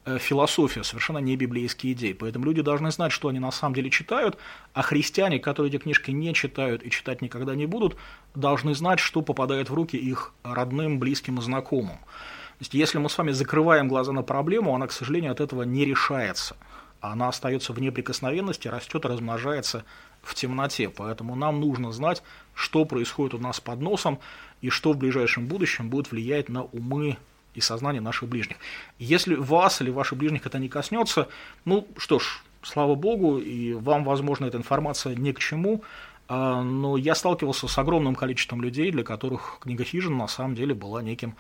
э, 0.05 0.19
философия, 0.19 0.83
совершенно 0.85 1.19
не 1.19 1.37
библейские 1.37 1.93
идеи. 1.93 2.13
Поэтому 2.13 2.47
люди 2.47 2.63
должны 2.63 2.91
знать, 2.91 3.13
что 3.13 3.29
они 3.29 3.39
на 3.39 3.51
самом 3.51 3.75
деле 3.75 3.91
читают, 3.91 4.39
а 4.73 4.83
христиане, 4.83 5.39
которые 5.39 5.71
эти 5.71 5.81
книжки 5.81 6.11
не 6.11 6.33
читают 6.35 6.83
и 6.85 6.91
читать 6.91 7.23
никогда 7.23 7.55
не 7.55 7.67
будут, 7.67 7.97
должны 8.35 8.75
знать, 8.75 9.01
что 9.01 9.23
попадает 9.23 9.71
в 9.71 9.75
руки 9.75 9.97
их 9.97 10.33
родным, 10.43 10.99
близким 10.99 11.39
и 11.39 11.43
знакомым. 11.43 11.99
То 11.99 12.61
есть, 12.61 12.75
если 12.75 12.99
мы 12.99 13.11
с 13.11 13.19
вами 13.19 13.33
закрываем 13.33 13.89
глаза 13.89 14.13
на 14.13 14.23
проблему, 14.23 14.75
она, 14.75 14.87
к 14.87 14.93
сожалению, 14.93 15.33
от 15.33 15.41
этого 15.41 15.65
не 15.65 15.85
решается. 15.85 16.57
Она 17.01 17.29
остается 17.29 17.73
в 17.73 17.81
неприкосновенности, 17.81 18.69
растет 18.69 19.05
и 19.05 19.09
размножается 19.09 19.85
в 20.23 20.35
темноте. 20.35 20.89
Поэтому 20.89 21.35
нам 21.35 21.61
нужно 21.61 21.93
знать, 21.93 22.23
что 22.55 22.85
происходит 22.87 23.35
у 23.35 23.39
нас 23.39 23.61
под 23.61 23.81
носом 23.81 24.21
и 24.65 24.71
что 24.71 24.95
в 24.95 24.97
ближайшем 24.97 25.47
будущем 25.47 25.91
будет 25.91 26.11
влиять 26.11 26.49
на 26.49 26.63
умы 26.63 27.19
и 27.55 27.61
сознание 27.61 28.01
наших 28.01 28.31
ближних. 28.31 28.57
Если 28.99 29.35
вас 29.35 29.83
или 29.83 29.91
ваших 29.91 30.17
ближних 30.17 30.47
это 30.47 30.59
не 30.59 30.71
коснется, 30.71 31.29
ну 31.67 31.87
что 31.99 32.19
ж, 32.19 32.43
слава 32.63 32.95
богу, 32.95 33.37
и 33.37 33.75
вам, 33.75 34.05
возможно, 34.05 34.47
эта 34.47 34.57
информация 34.57 35.15
не 35.17 35.35
к 35.35 35.39
чему, 35.39 35.83
а, 36.29 36.63
но 36.63 36.97
я 36.97 37.15
сталкивался 37.15 37.69
с 37.69 37.77
огромным 37.77 38.15
количеством 38.15 38.63
людей, 38.63 38.91
для 38.91 39.05
которых 39.05 39.59
книга 39.61 39.85
Хижин 39.85 40.17
на 40.17 40.29
самом 40.29 40.55
деле 40.55 40.73
была 40.75 41.03
неким 41.03 41.35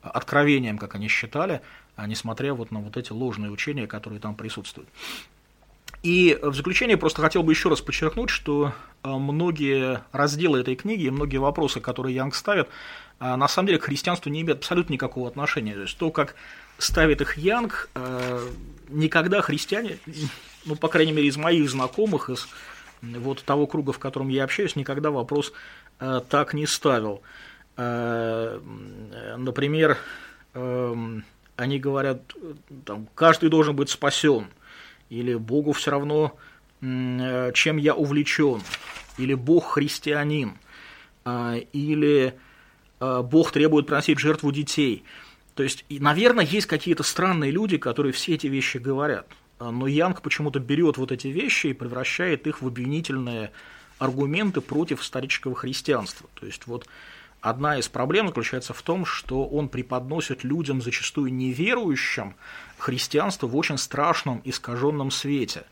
откровением, 0.00 0.78
как 0.78 0.94
они 0.94 1.08
считали, 1.08 1.60
а 1.96 2.06
несмотря 2.06 2.54
вот 2.54 2.70
на 2.70 2.80
вот 2.80 2.96
эти 2.96 3.12
ложные 3.12 3.50
учения, 3.50 3.86
которые 3.86 4.20
там 4.20 4.34
присутствуют. 4.34 4.88
И 6.02 6.38
в 6.40 6.54
заключение 6.54 6.96
просто 6.96 7.20
хотел 7.20 7.42
бы 7.42 7.52
еще 7.52 7.68
раз 7.68 7.82
подчеркнуть, 7.82 8.30
что 8.30 8.72
а, 9.02 9.18
многие 9.18 10.02
разделы 10.12 10.60
этой 10.60 10.74
книги, 10.74 11.10
многие 11.10 11.36
вопросы, 11.36 11.80
которые 11.80 12.14
Янг 12.14 12.34
ставит, 12.34 12.70
а, 13.18 13.36
на 13.36 13.48
самом 13.48 13.66
деле 13.66 13.78
к 13.78 13.84
христианству 13.84 14.30
не 14.30 14.40
имеют 14.40 14.60
абсолютно 14.60 14.94
никакого 14.94 15.28
отношения. 15.28 15.74
То 15.74 15.82
есть 15.82 15.98
то, 15.98 16.10
как 16.10 16.36
ставит 16.78 17.20
их 17.20 17.36
Янг, 17.36 17.90
а, 17.94 18.40
никогда 18.88 19.42
христиане, 19.42 19.98
ну, 20.64 20.74
по 20.74 20.88
крайней 20.88 21.12
мере, 21.12 21.28
из 21.28 21.36
моих 21.36 21.68
знакомых, 21.68 22.30
из 22.30 22.48
вот 23.02 23.44
того 23.44 23.66
круга, 23.66 23.92
в 23.92 23.98
котором 23.98 24.28
я 24.28 24.44
общаюсь, 24.44 24.76
никогда 24.76 25.10
вопрос 25.10 25.52
так 25.98 26.52
не 26.52 26.66
ставил. 26.66 27.22
Например, 27.76 29.96
они 30.52 31.78
говорят, 31.78 32.20
там, 32.84 33.08
каждый 33.14 33.48
должен 33.48 33.74
быть 33.74 33.88
спасен– 33.88 34.48
или 35.10 35.34
Богу 35.34 35.72
все 35.72 35.90
равно, 35.90 36.36
э, 36.80 37.52
чем 37.54 37.76
я 37.76 37.94
увлечен, 37.94 38.62
или 39.18 39.34
Бог 39.34 39.72
христианин, 39.72 40.56
а, 41.24 41.56
или 41.72 42.34
э, 43.00 43.22
Бог 43.22 43.52
требует 43.52 43.86
приносить 43.86 44.18
жертву 44.18 44.50
детей. 44.52 45.04
То 45.54 45.62
есть, 45.62 45.84
наверное, 45.90 46.46
есть 46.46 46.66
какие-то 46.66 47.02
странные 47.02 47.50
люди, 47.50 47.76
которые 47.76 48.12
все 48.12 48.34
эти 48.34 48.46
вещи 48.46 48.78
говорят. 48.78 49.26
А, 49.58 49.70
но 49.70 49.86
Янг 49.86 50.22
почему-то 50.22 50.58
берет 50.60 50.96
вот 50.96 51.12
эти 51.12 51.28
вещи 51.28 51.68
и 51.68 51.72
превращает 51.74 52.46
их 52.46 52.62
в 52.62 52.66
обвинительные 52.66 53.52
аргументы 53.98 54.62
против 54.62 55.02
исторического 55.02 55.54
христианства. 55.54 56.28
То 56.34 56.46
есть 56.46 56.66
вот 56.66 56.86
Одна 57.40 57.78
из 57.78 57.88
проблем 57.88 58.28
заключается 58.28 58.74
в 58.74 58.82
том, 58.82 59.06
что 59.06 59.46
он 59.46 59.68
преподносит 59.68 60.44
людям, 60.44 60.82
зачастую 60.82 61.32
неверующим, 61.32 62.34
христианство 62.78 63.46
в 63.46 63.56
очень 63.56 63.78
страшном 63.78 64.42
искаженном 64.44 65.10
свете. 65.10 65.64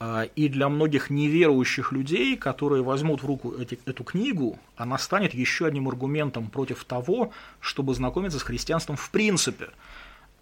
А, 0.00 0.24
и 0.36 0.48
для 0.48 0.68
многих 0.68 1.08
неверующих 1.08 1.92
людей, 1.92 2.36
которые 2.36 2.82
возьмут 2.82 3.22
в 3.22 3.26
руку 3.26 3.54
эти, 3.58 3.78
эту 3.86 4.04
книгу, 4.04 4.58
она 4.76 4.98
станет 4.98 5.32
еще 5.32 5.66
одним 5.66 5.88
аргументом 5.88 6.48
против 6.50 6.84
того, 6.84 7.32
чтобы 7.60 7.94
знакомиться 7.94 8.38
с 8.38 8.42
христианством 8.42 8.96
в 8.96 9.10
принципе. 9.10 9.70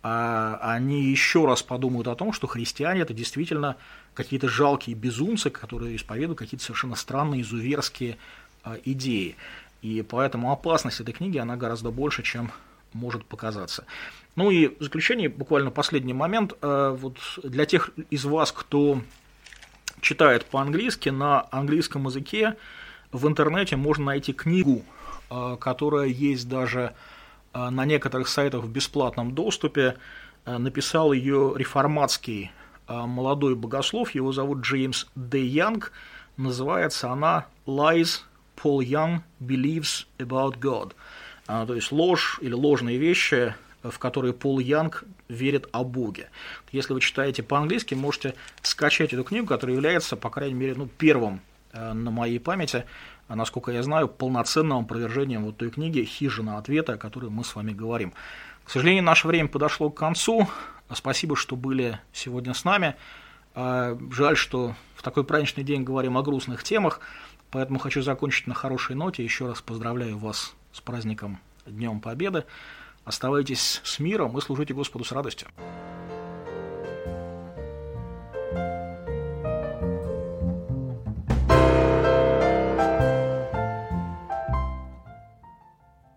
А 0.02 0.58
они 0.60 1.04
еще 1.04 1.46
раз 1.46 1.62
подумают 1.62 2.06
о 2.08 2.14
том, 2.14 2.32
что 2.32 2.46
христиане 2.46 3.00
это 3.00 3.14
действительно 3.14 3.76
какие-то 4.14 4.48
жалкие 4.48 4.94
безумцы, 4.94 5.50
которые 5.50 5.96
исповедуют 5.96 6.38
какие-то 6.38 6.64
совершенно 6.64 6.96
странные, 6.96 7.42
изуверские 7.42 8.18
а, 8.62 8.76
идеи. 8.84 9.36
И 9.86 10.02
поэтому 10.02 10.50
опасность 10.50 11.00
этой 11.00 11.12
книги, 11.12 11.38
она 11.38 11.56
гораздо 11.56 11.92
больше, 11.92 12.24
чем 12.24 12.50
может 12.92 13.24
показаться. 13.24 13.84
Ну 14.34 14.50
и 14.50 14.66
в 14.66 14.82
заключение, 14.82 15.28
буквально 15.28 15.70
последний 15.70 16.12
момент. 16.12 16.54
Э, 16.60 16.96
вот 16.98 17.18
для 17.44 17.66
тех 17.66 17.90
из 18.10 18.24
вас, 18.24 18.50
кто 18.50 19.00
читает 20.00 20.44
по-английски, 20.46 21.10
на 21.10 21.46
английском 21.52 22.04
языке 22.06 22.56
в 23.12 23.28
интернете 23.28 23.76
можно 23.76 24.06
найти 24.06 24.32
книгу, 24.32 24.82
э, 25.30 25.56
которая 25.60 26.08
есть 26.08 26.48
даже 26.48 26.92
э, 27.54 27.70
на 27.70 27.84
некоторых 27.84 28.26
сайтах 28.26 28.64
в 28.64 28.68
бесплатном 28.68 29.34
доступе. 29.34 29.98
Написал 30.44 31.12
ее 31.12 31.54
реформатский 31.56 32.52
молодой 32.88 33.56
богослов, 33.56 34.14
его 34.14 34.30
зовут 34.32 34.60
Джеймс 34.60 35.06
Д. 35.16 35.44
Янг. 35.44 35.92
Называется 36.36 37.10
она 37.10 37.46
«Lies 37.66 38.20
Paul 38.56 38.80
Young 38.80 39.20
believes 39.40 40.06
about 40.18 40.58
God. 40.58 40.92
А, 41.46 41.66
то 41.66 41.74
есть 41.74 41.92
ложь 41.92 42.38
или 42.40 42.52
ложные 42.52 42.98
вещи, 42.98 43.54
в 43.82 43.98
которые 43.98 44.32
Пол 44.32 44.58
Янг 44.58 45.04
верит 45.28 45.68
о 45.72 45.84
Боге. 45.84 46.28
Если 46.72 46.92
вы 46.92 47.00
читаете 47.00 47.42
по-английски, 47.42 47.94
можете 47.94 48.34
скачать 48.62 49.12
эту 49.12 49.24
книгу, 49.24 49.46
которая 49.46 49.76
является, 49.76 50.16
по 50.16 50.30
крайней 50.30 50.54
мере, 50.54 50.74
ну, 50.74 50.86
первым 50.86 51.40
э, 51.72 51.92
на 51.92 52.10
моей 52.10 52.40
памяти, 52.40 52.84
насколько 53.28 53.72
я 53.72 53.82
знаю, 53.82 54.08
полноценным 54.08 54.78
опровержением 54.78 55.44
вот 55.44 55.56
той 55.56 55.70
книги 55.70 56.04
«Хижина 56.04 56.58
ответа», 56.58 56.94
о 56.94 56.98
которой 56.98 57.30
мы 57.30 57.44
с 57.44 57.54
вами 57.54 57.72
говорим. 57.72 58.12
К 58.64 58.70
сожалению, 58.70 59.04
наше 59.04 59.28
время 59.28 59.48
подошло 59.48 59.90
к 59.90 59.96
концу. 59.96 60.48
Спасибо, 60.92 61.36
что 61.36 61.56
были 61.56 62.00
сегодня 62.12 62.54
с 62.54 62.64
нами. 62.64 62.94
А, 63.54 63.98
жаль, 64.12 64.36
что 64.36 64.74
в 64.94 65.02
такой 65.02 65.24
праздничный 65.24 65.64
день 65.64 65.82
говорим 65.82 66.18
о 66.18 66.22
грустных 66.22 66.62
темах. 66.62 67.00
Поэтому 67.56 67.78
хочу 67.78 68.02
закончить 68.02 68.46
на 68.46 68.52
хорошей 68.52 68.94
ноте. 68.94 69.24
Еще 69.24 69.46
раз 69.46 69.62
поздравляю 69.62 70.18
вас 70.18 70.54
с 70.72 70.82
праздником 70.82 71.38
Днем 71.64 72.02
Победы. 72.02 72.44
Оставайтесь 73.06 73.80
с 73.82 73.98
миром 73.98 74.36
и 74.36 74.42
служите 74.42 74.74
Господу 74.74 75.06
с 75.06 75.12
радостью. 75.12 75.48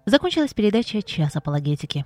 Закончилась 0.05 0.53
передача 0.53 1.01
«Час 1.01 1.37
апологетики». 1.37 2.05